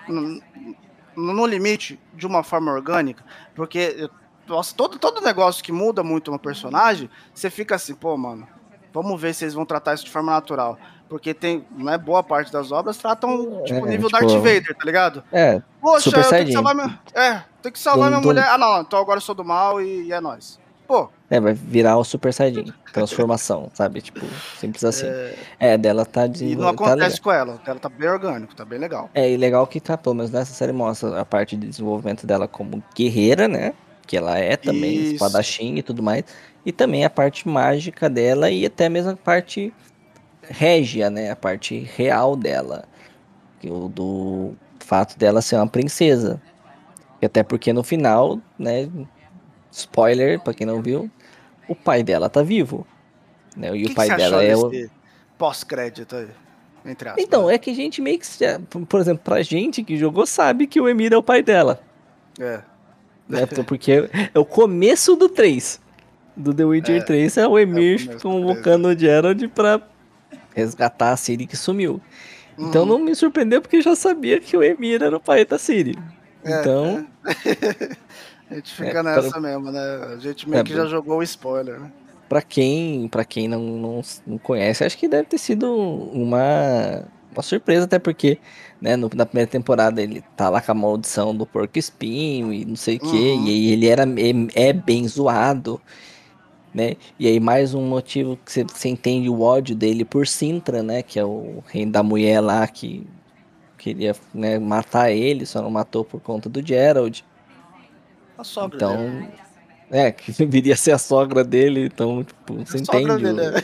no, 1.17 1.47
limite 1.47 1.99
de 2.15 2.27
uma 2.27 2.43
forma 2.43 2.73
orgânica? 2.73 3.25
Porque, 3.55 4.09
nossa, 4.47 4.75
todo, 4.75 4.99
todo 4.99 5.21
negócio 5.21 5.63
que 5.63 5.73
muda 5.73 6.03
muito 6.03 6.31
uma 6.31 6.39
personagem, 6.39 7.11
você 7.35 7.51
fica 7.51 7.75
assim, 7.75 7.95
pô, 7.95 8.17
mano, 8.17 8.47
vamos 8.93 9.21
ver 9.21 9.35
se 9.35 9.45
eles 9.45 9.55
vão 9.55 9.65
tratar 9.65 9.95
isso 9.95 10.05
de 10.05 10.11
forma 10.11 10.33
natural. 10.33 10.79
Porque 11.09 11.33
tem, 11.33 11.65
né, 11.71 11.97
boa 11.97 12.23
parte 12.23 12.53
das 12.53 12.73
obras 12.73 12.97
tratam, 12.97 13.63
tipo, 13.65 13.87
é, 13.87 13.91
nível 13.91 14.09
tipo, 14.09 14.21
Darth 14.27 14.33
Vader, 14.39 14.75
tá 14.75 14.85
ligado? 14.85 15.23
É, 15.31 15.63
Poxa, 15.81 16.11
super 16.11 16.25
eu 16.25 16.31
tenho 16.31 16.47
que 16.47 16.53
salvar 16.53 16.75
minha, 16.75 17.01
é, 17.15 17.43
tem 17.63 17.73
que 17.73 17.79
salvar 17.79 18.11
minha 18.11 18.21
mulher. 18.21 18.49
Ah, 18.49 18.59
não, 18.59 18.81
então 18.81 18.99
agora 18.99 19.19
eu 19.19 19.23
sou 19.23 19.35
do 19.35 19.45
mal 19.45 19.81
e, 19.81 20.07
e 20.07 20.13
é 20.13 20.21
nóis. 20.21 20.59
Pô. 20.87 21.09
É, 21.29 21.41
vai 21.41 21.53
virar 21.53 21.97
o 21.97 22.05
Super 22.05 22.33
Saiyajin. 22.33 22.73
Transformação, 22.93 23.71
sabe? 23.75 24.01
Tipo, 24.01 24.25
simples 24.59 24.85
assim. 24.85 25.07
É, 25.07 25.35
é 25.59 25.79
dela 25.79 26.05
tá 26.05 26.27
de. 26.27 26.45
E 26.45 26.57
não 26.57 26.75
tá 26.75 26.91
acontece 26.93 27.17
tá 27.17 27.23
com 27.23 27.33
ela. 27.33 27.61
Ela 27.67 27.79
tá 27.79 27.89
bem 27.89 28.09
orgânico, 28.09 28.55
tá 28.55 28.65
bem 28.65 28.79
legal. 28.79 29.11
É, 29.15 29.31
e 29.31 29.37
legal 29.37 29.67
que 29.67 29.81
tá, 29.81 29.99
pelo 29.99 30.15
menos 30.15 30.31
nessa 30.31 30.55
série 30.55 30.73
mostra 30.73 31.21
a 31.21 31.25
parte 31.25 31.57
de 31.57 31.67
desenvolvimento 31.67 32.27
dela 32.27 32.47
como 32.47 32.83
guerreira, 32.95 33.49
né? 33.49 33.75
Que 34.07 34.17
ela 34.17 34.39
é 34.39 34.57
também, 34.57 34.95
Isso. 34.95 35.15
espadachim 35.15 35.77
e 35.77 35.83
tudo 35.83 36.03
mais. 36.03 36.25
E 36.65 36.71
também 36.71 37.05
a 37.05 37.11
parte 37.11 37.49
mágica 37.49 38.09
dela 38.09 38.51
e 38.51 38.65
até 38.65 38.89
mesmo 38.89 39.11
a 39.11 39.17
parte 39.17 39.75
régia, 40.43 41.11
né? 41.11 41.31
A 41.31 41.37
parte 41.37 41.79
real 41.97 42.37
dela. 42.37 42.85
O 43.65 43.89
do 43.89 44.55
fato 44.79 45.19
dela 45.19 45.43
ser 45.43 45.57
uma 45.57 45.67
princesa. 45.67 46.41
E 47.21 47.27
até 47.27 47.43
porque 47.43 47.73
no 47.73 47.83
final, 47.83 48.41
né? 48.57 48.89
Spoiler, 49.77 50.41
pra 50.41 50.55
quem 50.55 50.67
não 50.67 50.81
viu, 50.81 51.11
o 51.69 51.75
pai 51.75 52.03
dela 52.03 52.31
tá 52.31 52.43
vivo. 52.43 52.87
Né? 53.55 53.77
E 53.77 53.85
que 53.85 53.93
o 53.93 53.95
pai 53.95 54.09
que 54.09 54.17
dela 54.17 54.43
é 54.43 54.57
o. 54.57 54.71
Pós-crédito 55.37 56.17
aí. 56.17 56.29
Entre 56.83 57.09
aspas, 57.11 57.23
então, 57.23 57.49
né? 57.49 57.55
é 57.55 57.59
que 57.59 57.71
a 57.71 57.75
gente 57.75 58.01
meio 58.01 58.19
que. 58.19 58.27
Por 58.89 59.01
exemplo, 59.01 59.23
pra 59.23 59.43
gente 59.43 59.85
que 59.85 59.99
jogou, 59.99 60.25
sabe 60.25 60.67
que 60.67 60.81
o 60.81 60.89
Emir 60.89 61.13
é 61.13 61.17
o 61.17 61.23
pai 61.23 61.43
dela. 61.43 61.79
É. 62.41 62.63
Né? 63.29 63.45
Porque 63.67 64.09
é 64.33 64.39
o 64.39 64.47
começo 64.47 65.15
do 65.15 65.29
3. 65.29 65.79
Do 66.35 66.55
The 66.55 66.65
Witcher 66.65 67.03
é, 67.03 67.05
3 67.05 67.37
é 67.37 67.47
o 67.47 67.59
Emir 67.59 68.09
é 68.11 68.15
o 68.15 68.21
convocando 68.21 68.89
o 68.89 68.99
Gerald 68.99 69.47
pra 69.49 69.81
resgatar 70.55 71.13
a 71.13 71.17
Ciri 71.17 71.47
que 71.47 71.57
sumiu. 71.57 72.01
Uhum. 72.57 72.69
Então 72.69 72.87
não 72.87 72.99
me 72.99 73.15
surpreendeu 73.15 73.61
porque 73.61 73.83
já 73.83 73.95
sabia 73.95 74.41
que 74.41 74.57
o 74.57 74.63
Emir 74.63 75.03
era 75.03 75.17
o 75.17 75.21
pai 75.21 75.45
da 75.45 75.59
Ciri. 75.59 75.99
É, 76.45 76.61
então. 76.61 77.07
É. 78.51 78.55
a 78.55 78.57
gente 78.57 78.73
fica 78.73 79.03
nessa 79.03 79.31
para... 79.31 79.41
mesmo, 79.41 79.71
né? 79.71 80.15
A 80.15 80.17
gente 80.17 80.49
meio 80.49 80.65
que 80.65 80.75
já 80.75 80.87
jogou 80.87 81.19
o 81.19 81.23
spoiler, 81.23 81.81
né? 81.81 81.93
Pra 82.29 82.43
quem, 82.43 83.09
pra 83.09 83.25
quem 83.25 83.47
não, 83.47 83.61
não, 83.61 84.03
não 84.27 84.39
conhece, 84.39 84.85
acho 84.85 84.99
que 84.99 85.07
deve 85.07 85.29
ter 85.29 85.39
sido 85.39 85.73
uma, 85.73 87.05
uma 87.33 87.43
surpresa, 87.43 87.85
até 87.85 88.01
porque 88.01 88.39
né, 88.81 88.97
no, 88.97 89.09
na 89.15 89.25
primeira 89.25 89.49
temporada 89.49 90.03
ele 90.03 90.25
tá 90.37 90.49
lá 90.49 90.61
com 90.61 90.73
a 90.73 90.75
maldição 90.75 91.35
do 91.35 91.47
porco 91.47 91.79
espinho 91.79 92.53
e 92.53 92.65
não 92.65 92.75
sei 92.75 92.99
o 93.01 93.05
uhum. 93.05 93.11
que, 93.13 93.17
e 93.17 93.49
aí 93.49 93.73
ele 93.73 93.87
era, 93.87 94.03
é, 94.03 94.69
é 94.69 94.73
bem 94.73 95.07
zoado 95.07 95.81
né? 96.77 96.95
E 97.19 97.27
aí 97.27 97.41
mais 97.41 97.73
um 97.73 97.81
motivo 97.81 98.39
que 98.45 98.53
você 98.53 98.89
entende 98.91 99.31
o 99.31 99.41
ódio 99.41 99.75
dele 99.75 100.05
por 100.05 100.27
Sintra, 100.27 100.83
né? 100.83 101.03
Que 101.03 101.19
é 101.19 101.25
o 101.25 101.65
reino 101.67 101.91
da 101.91 102.03
mulher 102.03 102.41
lá 102.41 102.69
que 102.69 103.07
queria 103.79 104.15
né, 104.35 104.59
matar 104.59 105.11
ele, 105.11 105.47
só 105.47 105.63
não 105.63 105.71
matou 105.71 106.05
por 106.05 106.21
conta 106.21 106.51
do 106.51 106.65
Gerald. 106.65 107.25
A 108.39 108.45
sogra 108.45 108.77
então, 108.77 108.97
dele. 108.97 109.29
É, 109.91 110.11
que 110.11 110.33
viria 110.47 110.75
a 110.75 110.77
ser 110.77 110.93
a 110.93 110.99
sogra 110.99 111.45
dele, 111.45 111.87
então, 111.87 112.25
tipo, 112.25 112.55
você 112.55 112.79
a 112.79 112.81
entende. 112.81 113.23
Dele, 113.23 113.41
o... 113.41 113.45
é. 113.45 113.63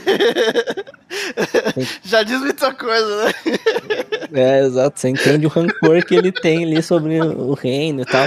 Já 2.02 2.22
diz 2.22 2.40
muita 2.40 2.72
coisa, 2.74 3.26
né? 3.26 3.32
É, 4.34 4.60
exato, 4.64 4.98
você 4.98 5.10
entende 5.10 5.44
o 5.44 5.50
rancor 5.50 6.02
que 6.06 6.14
ele 6.14 6.32
tem 6.32 6.64
ali 6.64 6.82
sobre 6.82 7.20
o 7.20 7.52
reino 7.52 8.00
e 8.00 8.04
tal. 8.06 8.26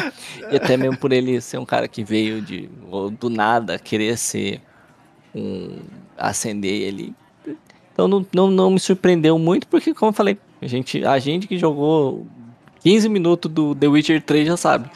E 0.52 0.56
até 0.56 0.78
mesmo 0.78 0.96
por 0.98 1.12
ele 1.12 1.42
ser 1.42 1.58
um 1.58 1.66
cara 1.66 1.88
que 1.88 2.04
veio 2.04 2.44
de 2.44 2.70
do 3.20 3.28
nada 3.28 3.80
querer 3.80 4.16
ser 4.16 4.62
um 5.34 5.80
acender 6.16 6.82
ele. 6.84 7.16
Então 7.92 8.08
não, 8.08 8.26
não, 8.32 8.52
não 8.52 8.70
me 8.70 8.80
surpreendeu 8.80 9.40
muito, 9.40 9.68
porque, 9.68 9.96
como 9.96 10.12
eu 10.12 10.14
falei, 10.14 10.38
a 10.62 10.68
gente, 10.68 11.04
a 11.04 11.18
gente 11.18 11.48
que 11.48 11.58
jogou 11.58 12.28
15 12.82 13.10
minutos 13.10 13.52
do 13.52 13.74
The 13.74 13.88
Witcher 13.88 14.22
3 14.22 14.48
já 14.48 14.58
sabe. 14.58 14.90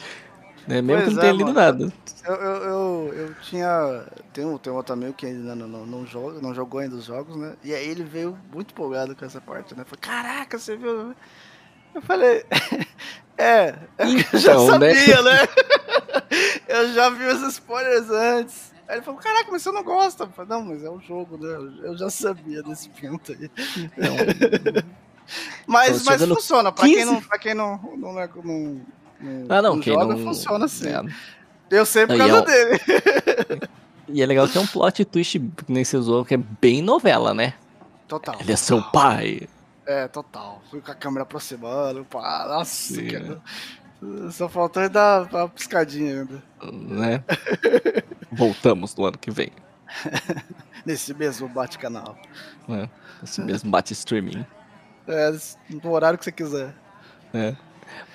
Né? 0.66 0.82
Mesmo 0.82 1.02
pois 1.02 1.08
que 1.08 1.14
não 1.14 1.20
tenha 1.20 1.32
é, 1.32 1.36
lido 1.36 1.52
nada. 1.52 1.92
Eu, 2.24 2.34
eu, 2.34 2.62
eu, 2.62 3.14
eu, 3.14 3.34
tinha. 3.42 4.04
Tem 4.32 4.44
um, 4.44 4.58
tem 4.58 4.72
um 4.72 4.76
outro 4.76 4.92
amigo 4.92 5.12
que 5.14 5.26
ainda 5.26 5.54
não, 5.54 5.66
não, 5.66 5.86
não, 5.86 6.06
joga, 6.06 6.40
não 6.40 6.54
jogou 6.54 6.80
ainda 6.80 6.96
os 6.96 7.04
jogos, 7.04 7.36
né? 7.36 7.56
E 7.64 7.74
aí 7.74 7.88
ele 7.88 8.04
veio 8.04 8.38
muito 8.52 8.72
empolgado 8.72 9.16
com 9.16 9.24
essa 9.24 9.40
parte, 9.40 9.74
né? 9.74 9.84
Falei, 9.84 10.00
caraca, 10.00 10.58
você 10.58 10.76
viu? 10.76 11.14
Eu 11.94 12.02
falei, 12.02 12.44
é, 13.36 13.74
eu 13.98 14.38
já 14.38 14.52
então, 14.52 14.78
né? 14.78 14.94
sabia, 14.94 15.22
né? 15.22 15.32
né? 15.32 15.48
eu 16.68 16.92
já 16.92 17.10
vi 17.10 17.24
os 17.24 17.42
spoilers 17.54 18.10
antes. 18.10 18.70
Aí 18.86 18.96
ele 18.96 19.02
falou, 19.02 19.20
caraca, 19.20 19.50
mas 19.50 19.62
você 19.62 19.70
não 19.70 19.84
gosta? 19.84 20.24
Eu 20.24 20.30
falei, 20.30 20.50
não, 20.50 20.62
mas 20.62 20.82
é 20.82 20.90
um 20.90 21.00
jogo, 21.00 21.36
né? 21.36 21.48
Eu 21.82 21.96
já 21.96 22.10
sabia 22.10 22.62
desse 22.62 22.88
pinto 22.90 23.32
aí. 23.32 23.50
Então, 23.76 24.16
mas 25.64 26.04
mas 26.04 26.24
funciona, 26.24 26.72
pra 26.72 26.84
quem, 26.84 27.04
não, 27.04 27.22
pra 27.22 27.38
quem 27.38 27.54
não, 27.54 27.76
não, 27.96 28.12
não, 28.12 28.26
não, 28.44 28.86
ah, 29.48 29.62
não, 29.62 29.76
não 29.76 29.82
joga, 29.82 30.14
não... 30.14 30.24
funciona 30.24 30.64
assim. 30.64 30.88
É. 30.88 31.02
Eu 31.70 31.86
sei 31.86 32.06
por 32.06 32.16
causa 32.16 32.38
é 32.38 32.42
dele. 32.42 32.80
E 34.12 34.22
é 34.22 34.26
legal 34.26 34.48
que 34.48 34.58
é 34.58 34.60
um 34.60 34.66
plot 34.66 35.04
twist 35.04 35.38
que 35.38 35.72
nem 35.72 35.84
você 35.84 35.96
usou, 35.96 36.24
que 36.24 36.34
é 36.34 36.36
bem 36.36 36.82
novela, 36.82 37.32
né? 37.32 37.54
Total. 38.08 38.36
Ele 38.40 38.52
é 38.52 38.56
seu 38.56 38.82
pai. 38.82 39.48
É, 39.86 40.08
total. 40.08 40.60
Fui 40.68 40.80
com 40.80 40.90
a 40.90 40.94
câmera 40.94 41.22
aproximando, 41.22 42.04
pá, 42.04 42.44
nossa, 42.48 43.00
cara. 43.04 43.40
Só 44.32 44.48
faltou 44.48 44.88
dar 44.88 45.28
uma 45.32 45.48
piscadinha 45.48 46.20
ainda. 46.20 46.42
Né? 46.72 47.22
Voltamos 48.32 48.96
no 48.96 49.04
ano 49.04 49.18
que 49.18 49.30
vem. 49.30 49.50
Nesse 50.84 51.12
mesmo 51.14 51.48
bate-canal. 51.48 52.16
É, 52.68 52.88
nesse 53.20 53.42
mesmo 53.42 53.70
bate-streaming. 53.70 54.46
É, 55.06 55.30
no 55.68 55.90
horário 55.90 56.18
que 56.18 56.24
você 56.24 56.32
quiser. 56.32 56.74
É. 57.34 57.54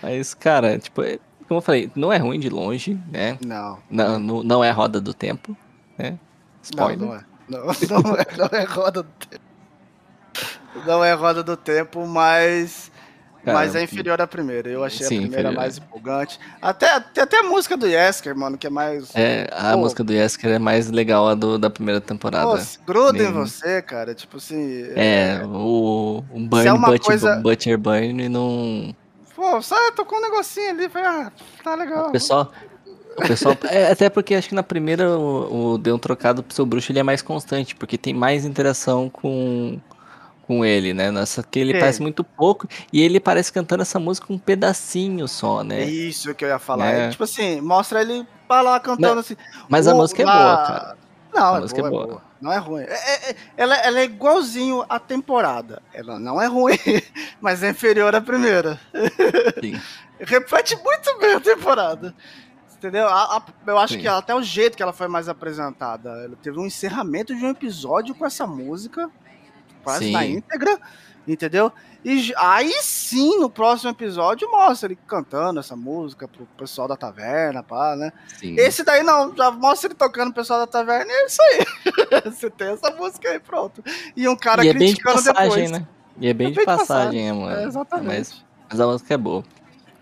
Mas, 0.01 0.33
cara, 0.33 0.77
tipo, 0.77 1.01
é, 1.01 1.19
como 1.47 1.59
eu 1.59 1.61
falei, 1.61 1.91
não 1.95 2.11
é 2.11 2.17
ruim 2.17 2.39
de 2.39 2.49
longe, 2.49 2.99
né? 3.11 3.37
Não. 3.45 3.79
Não, 3.89 4.19
não, 4.19 4.43
não 4.43 4.63
é 4.63 4.71
roda 4.71 4.99
do 4.99 5.13
tempo, 5.13 5.55
né? 5.97 6.17
Spoiler. 6.61 6.99
Não, 6.99 7.07
não 7.07 7.15
é. 7.15 7.25
Não, 7.47 7.59
não, 8.01 8.15
é, 8.15 8.25
não 8.37 8.59
é 8.59 8.63
roda 8.63 9.03
do 9.03 9.09
tempo. 9.29 9.45
Não 10.85 11.03
é 11.03 11.13
roda 11.13 11.43
do 11.43 11.55
tempo, 11.55 12.05
mas 12.05 12.91
Cara, 13.45 13.59
mas 13.59 13.75
é 13.75 13.83
inferior 13.83 14.19
à 14.19 14.25
primeira. 14.25 14.67
Eu 14.67 14.83
achei 14.83 15.05
sim, 15.05 15.17
a 15.17 15.21
primeira 15.21 15.49
inferior. 15.49 15.61
mais 15.61 15.77
empolgante. 15.77 16.39
Até, 16.59 16.99
tem 16.99 17.23
até 17.23 17.39
a 17.39 17.43
música 17.43 17.77
do 17.77 17.85
Yesker, 17.85 18.35
mano, 18.35 18.57
que 18.57 18.65
é 18.65 18.69
mais. 18.71 19.15
É, 19.15 19.47
a 19.53 19.73
Pô, 19.73 19.79
música 19.79 20.03
do 20.03 20.11
Yesker 20.11 20.53
é 20.53 20.59
mais 20.59 20.89
legal 20.89 21.29
a 21.29 21.35
do, 21.35 21.59
da 21.59 21.69
primeira 21.69 22.01
temporada. 22.01 22.47
Pô, 22.47 22.57
gruda 22.85 23.23
em 23.23 23.31
você, 23.31 23.83
cara. 23.83 24.15
Tipo 24.15 24.37
assim. 24.37 24.87
É, 24.95 25.41
é... 25.41 25.45
o, 25.45 26.23
o 26.31 26.39
Burn 26.39 26.67
é 26.67 26.73
Butcher, 26.73 26.99
coisa... 27.01 27.35
Butcher 27.35 27.77
Burn 27.77 28.27
não. 28.27 28.95
Pô, 29.35 29.61
só 29.61 29.75
tocou 29.91 30.17
um 30.17 30.21
negocinho 30.21 30.69
ali, 30.69 30.87
foi, 30.87 31.01
ah, 31.01 31.31
tá 31.63 31.75
legal. 31.75 32.07
O 32.07 32.11
pessoal. 32.11 32.51
O 33.17 33.27
pessoal. 33.27 33.57
é, 33.69 33.91
até 33.91 34.09
porque 34.09 34.33
acho 34.33 34.49
que 34.49 34.55
na 34.55 34.63
primeira 34.63 35.09
o, 35.17 35.73
o 35.73 35.77
Deu 35.77 35.95
um 35.95 35.99
Trocado 35.99 36.41
pro 36.41 36.55
seu 36.55 36.65
bruxo 36.65 36.91
ele 36.91 36.99
é 36.99 37.03
mais 37.03 37.21
constante, 37.21 37.75
porque 37.75 37.97
tem 37.97 38.13
mais 38.13 38.45
interação 38.45 39.09
com 39.09 39.79
com 40.47 40.63
ele, 40.63 40.93
né? 40.93 41.11
Nessa 41.11 41.43
que 41.43 41.59
ele 41.59 41.73
parece 41.73 42.01
muito 42.01 42.23
pouco 42.23 42.67
e 42.93 43.01
ele 43.01 43.19
parece 43.19 43.51
cantando 43.51 43.81
essa 43.81 43.99
música 43.99 44.31
um 44.31 44.37
pedacinho 44.37 45.27
só, 45.27 45.63
né? 45.63 45.85
Isso 45.85 46.33
que 46.35 46.45
eu 46.45 46.49
ia 46.49 46.59
falar. 46.59 46.91
É. 46.91 47.09
tipo 47.09 47.23
assim, 47.23 47.59
mostra 47.61 48.01
ele 48.01 48.27
pra 48.47 48.61
lá 48.61 48.79
cantando 48.79 49.15
Não, 49.15 49.19
assim. 49.19 49.35
Mas 49.67 49.87
a 49.87 49.95
música 49.95 50.21
é 50.21 50.25
boa, 50.25 50.57
cara. 50.57 50.97
Não, 51.33 51.53
a 51.53 51.57
é 51.57 51.61
música 51.61 51.89
boa, 51.89 52.03
é, 52.03 52.07
boa. 52.07 52.21
É. 52.51 52.53
Não 52.53 52.53
é 52.53 52.57
ruim. 52.57 52.83
É, 52.83 53.29
é, 53.31 53.35
ela, 53.57 53.75
ela, 53.77 53.99
é 53.99 54.03
igualzinho 54.03 54.85
à 54.87 54.99
temporada. 54.99 55.81
Ela 55.93 56.19
não 56.19 56.41
é 56.41 56.45
ruim, 56.45 56.77
mas 57.41 57.63
é 57.63 57.69
inferior 57.69 58.13
à 58.15 58.21
primeira. 58.21 58.79
Sim. 59.61 59.79
Reflete 60.19 60.77
muito 60.81 61.19
bem 61.19 61.33
a 61.33 61.39
temporada. 61.39 62.15
Entendeu? 62.77 63.07
A, 63.07 63.37
a, 63.37 63.43
eu 63.65 63.77
acho 63.79 63.93
Sim. 63.93 64.01
que 64.01 64.07
até 64.07 64.35
o 64.35 64.41
jeito 64.43 64.77
que 64.77 64.83
ela 64.83 64.93
foi 64.93 65.07
mais 65.07 65.27
apresentada. 65.27 66.09
Ela 66.23 66.35
teve 66.41 66.59
um 66.59 66.65
encerramento 66.65 67.35
de 67.35 67.43
um 67.43 67.49
episódio 67.49 68.13
com 68.13 68.25
essa 68.25 68.45
música 68.45 69.09
quase 69.83 70.05
sim. 70.05 70.11
na 70.11 70.25
íntegra, 70.25 70.79
entendeu? 71.27 71.71
E 72.05 72.31
aí 72.37 72.71
sim, 72.83 73.39
no 73.39 73.49
próximo 73.49 73.89
episódio, 73.89 74.47
mostra 74.51 74.87
ele 74.87 74.99
cantando 75.07 75.59
essa 75.59 75.75
música 75.75 76.27
pro 76.27 76.45
pessoal 76.55 76.87
da 76.87 76.95
taverna, 76.95 77.63
pá, 77.63 77.95
né? 77.95 78.13
Sim. 78.37 78.55
Esse 78.59 78.83
daí 78.83 79.01
não, 79.01 79.35
já 79.35 79.49
mostra 79.49 79.87
ele 79.87 79.95
tocando 79.95 80.31
pro 80.31 80.43
pessoal 80.43 80.59
da 80.59 80.67
taverna 80.67 81.11
e 81.11 81.15
é 81.15 81.25
isso 81.25 81.41
aí. 81.41 81.65
Você 82.31 82.47
tem 82.51 82.67
essa 82.67 82.91
música 82.91 83.27
aí, 83.29 83.39
pronto. 83.39 83.83
E 84.15 84.29
um 84.29 84.35
cara 84.35 84.63
e 84.63 84.71
criticando 84.71 85.17
é 85.17 85.33
bem 85.33 85.33
de 85.33 85.33
passagem, 85.33 85.49
depois. 85.49 85.71
Né? 85.71 85.87
E 86.19 86.27
é 86.27 86.33
bem, 86.35 86.47
é 86.49 86.51
de, 86.51 86.63
passagem, 86.63 86.85
passagem, 86.85 87.33
mano. 87.33 87.57
É, 87.57 87.63
exatamente. 87.63 88.07
Mas, 88.07 88.45
mas 88.69 88.79
a 88.79 88.85
música 88.85 89.13
é 89.15 89.17
boa. 89.17 89.43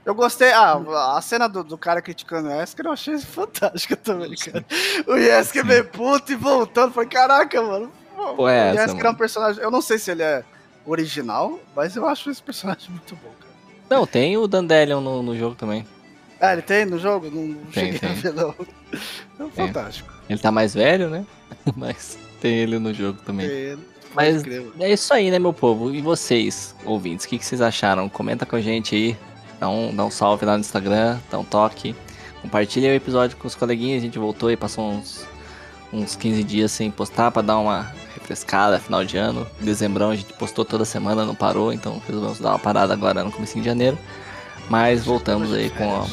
Eu 0.05 0.13
gostei. 0.13 0.51
Ah, 0.51 0.81
a 1.15 1.21
cena 1.21 1.47
do, 1.47 1.63
do 1.63 1.77
cara 1.77 2.01
criticando 2.01 2.49
o 2.49 2.51
Yesker 2.51 2.85
eu 2.85 2.91
achei 2.91 3.17
fantástica 3.17 3.95
também, 3.95 4.35
cara. 4.35 4.65
O 5.07 5.15
Yesker 5.15 5.65
meio 5.65 5.85
puto 5.85 6.33
e 6.33 6.35
voltando. 6.35 6.91
Falei, 6.91 7.07
caraca, 7.07 7.61
mano. 7.61 7.89
Pô, 8.35 8.49
é 8.49 8.71
essa, 8.71 8.81
Yesker 8.81 9.05
é 9.05 9.09
um 9.09 9.15
personagem. 9.15 9.63
Eu 9.63 9.71
não 9.71 9.81
sei 9.81 9.97
se 9.97 10.11
ele 10.11 10.21
é 10.21 10.43
original, 10.85 11.59
mas 11.75 11.95
eu 11.95 12.07
acho 12.07 12.29
esse 12.29 12.41
personagem 12.41 12.89
muito 12.91 13.15
bom, 13.15 13.31
cara. 13.39 13.53
Não, 13.89 14.07
tem 14.07 14.37
o 14.37 14.47
Dandelion 14.47 15.01
no, 15.01 15.21
no 15.21 15.37
jogo 15.37 15.55
também. 15.55 15.85
Ah, 16.39 16.53
ele 16.53 16.61
tem 16.61 16.85
no 16.85 16.99
jogo? 16.99 17.29
Não 17.31 17.53
tem, 17.71 17.93
cheguei 17.93 17.99
tem. 17.99 18.09
a 18.09 18.13
ver, 18.13 18.33
não. 18.33 18.53
É 19.39 19.49
fantástico. 19.51 20.11
Ele 20.29 20.39
tá 20.39 20.51
mais 20.51 20.73
velho, 20.73 21.09
né? 21.09 21.25
mas 21.75 22.17
tem 22.41 22.55
ele 22.55 22.79
no 22.79 22.93
jogo 22.93 23.19
também. 23.25 23.47
Tem 23.47 23.55
ele. 23.55 23.93
Mas 24.15 24.43
é 24.79 24.91
isso 24.91 25.13
aí, 25.13 25.31
né, 25.31 25.39
meu 25.39 25.53
povo? 25.53 25.93
E 25.93 26.01
vocês, 26.01 26.75
ouvintes, 26.85 27.25
o 27.25 27.29
que, 27.29 27.39
que 27.39 27.45
vocês 27.45 27.61
acharam? 27.61 28.07
Comenta 28.07 28.45
com 28.45 28.55
a 28.55 28.61
gente 28.61 28.95
aí. 28.95 29.17
Dá 29.59 29.69
um, 29.69 29.95
dá 29.95 30.05
um 30.05 30.11
salve 30.11 30.45
lá 30.45 30.53
no 30.53 30.59
Instagram, 30.59 31.17
dá 31.31 31.39
um 31.39 31.43
toque. 31.43 31.95
Compartilha 32.41 32.89
o 32.89 32.93
episódio 32.93 33.37
com 33.37 33.47
os 33.47 33.55
coleguinhas. 33.55 34.01
A 34.01 34.05
gente 34.05 34.19
voltou 34.19 34.51
e 34.51 34.57
passou 34.57 34.91
uns, 34.91 35.25
uns 35.91 36.15
15 36.15 36.43
dias 36.43 36.71
sem 36.71 36.91
postar 36.91 37.31
pra 37.31 37.41
dar 37.41 37.57
uma 37.57 37.91
refrescada, 38.23 38.79
final 38.79 39.03
de 39.03 39.17
ano. 39.17 39.45
Em 39.61 39.65
dezembro 39.65 40.05
a 40.05 40.15
gente 40.15 40.33
postou 40.33 40.65
toda 40.65 40.85
semana, 40.85 41.25
não 41.25 41.35
parou, 41.35 41.71
então 41.71 42.01
resolvemos 42.07 42.39
dar 42.39 42.51
uma 42.51 42.59
parada 42.59 42.93
agora 42.93 43.23
no 43.23 43.31
começo 43.31 43.59
de 43.59 43.63
janeiro. 43.63 43.97
Mas 44.69 45.03
voltamos 45.03 45.53
aí 45.53 45.69
com 45.69 45.83
a, 45.83 46.07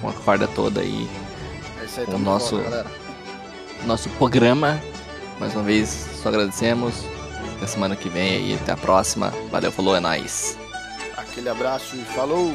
com 0.00 0.08
a 0.08 0.12
corda 0.12 0.46
toda 0.46 0.80
aí. 0.80 1.08
É 1.78 2.00
aí 2.00 2.06
com 2.06 2.16
o 2.16 2.18
nosso, 2.18 2.60
nosso 3.86 4.08
programa. 4.10 4.80
Mais 5.40 5.54
uma 5.54 5.62
vez, 5.62 5.88
só 6.22 6.28
agradecemos. 6.28 6.94
Até 7.56 7.66
semana 7.66 7.96
que 7.96 8.08
vem 8.08 8.36
aí, 8.36 8.54
até 8.54 8.72
a 8.72 8.76
próxima. 8.76 9.32
Valeu, 9.50 9.72
falou, 9.72 9.96
é 9.96 10.00
nóis. 10.00 10.58
Aquele 11.16 11.48
abraço 11.48 11.96
e 11.96 12.04
falou! 12.14 12.54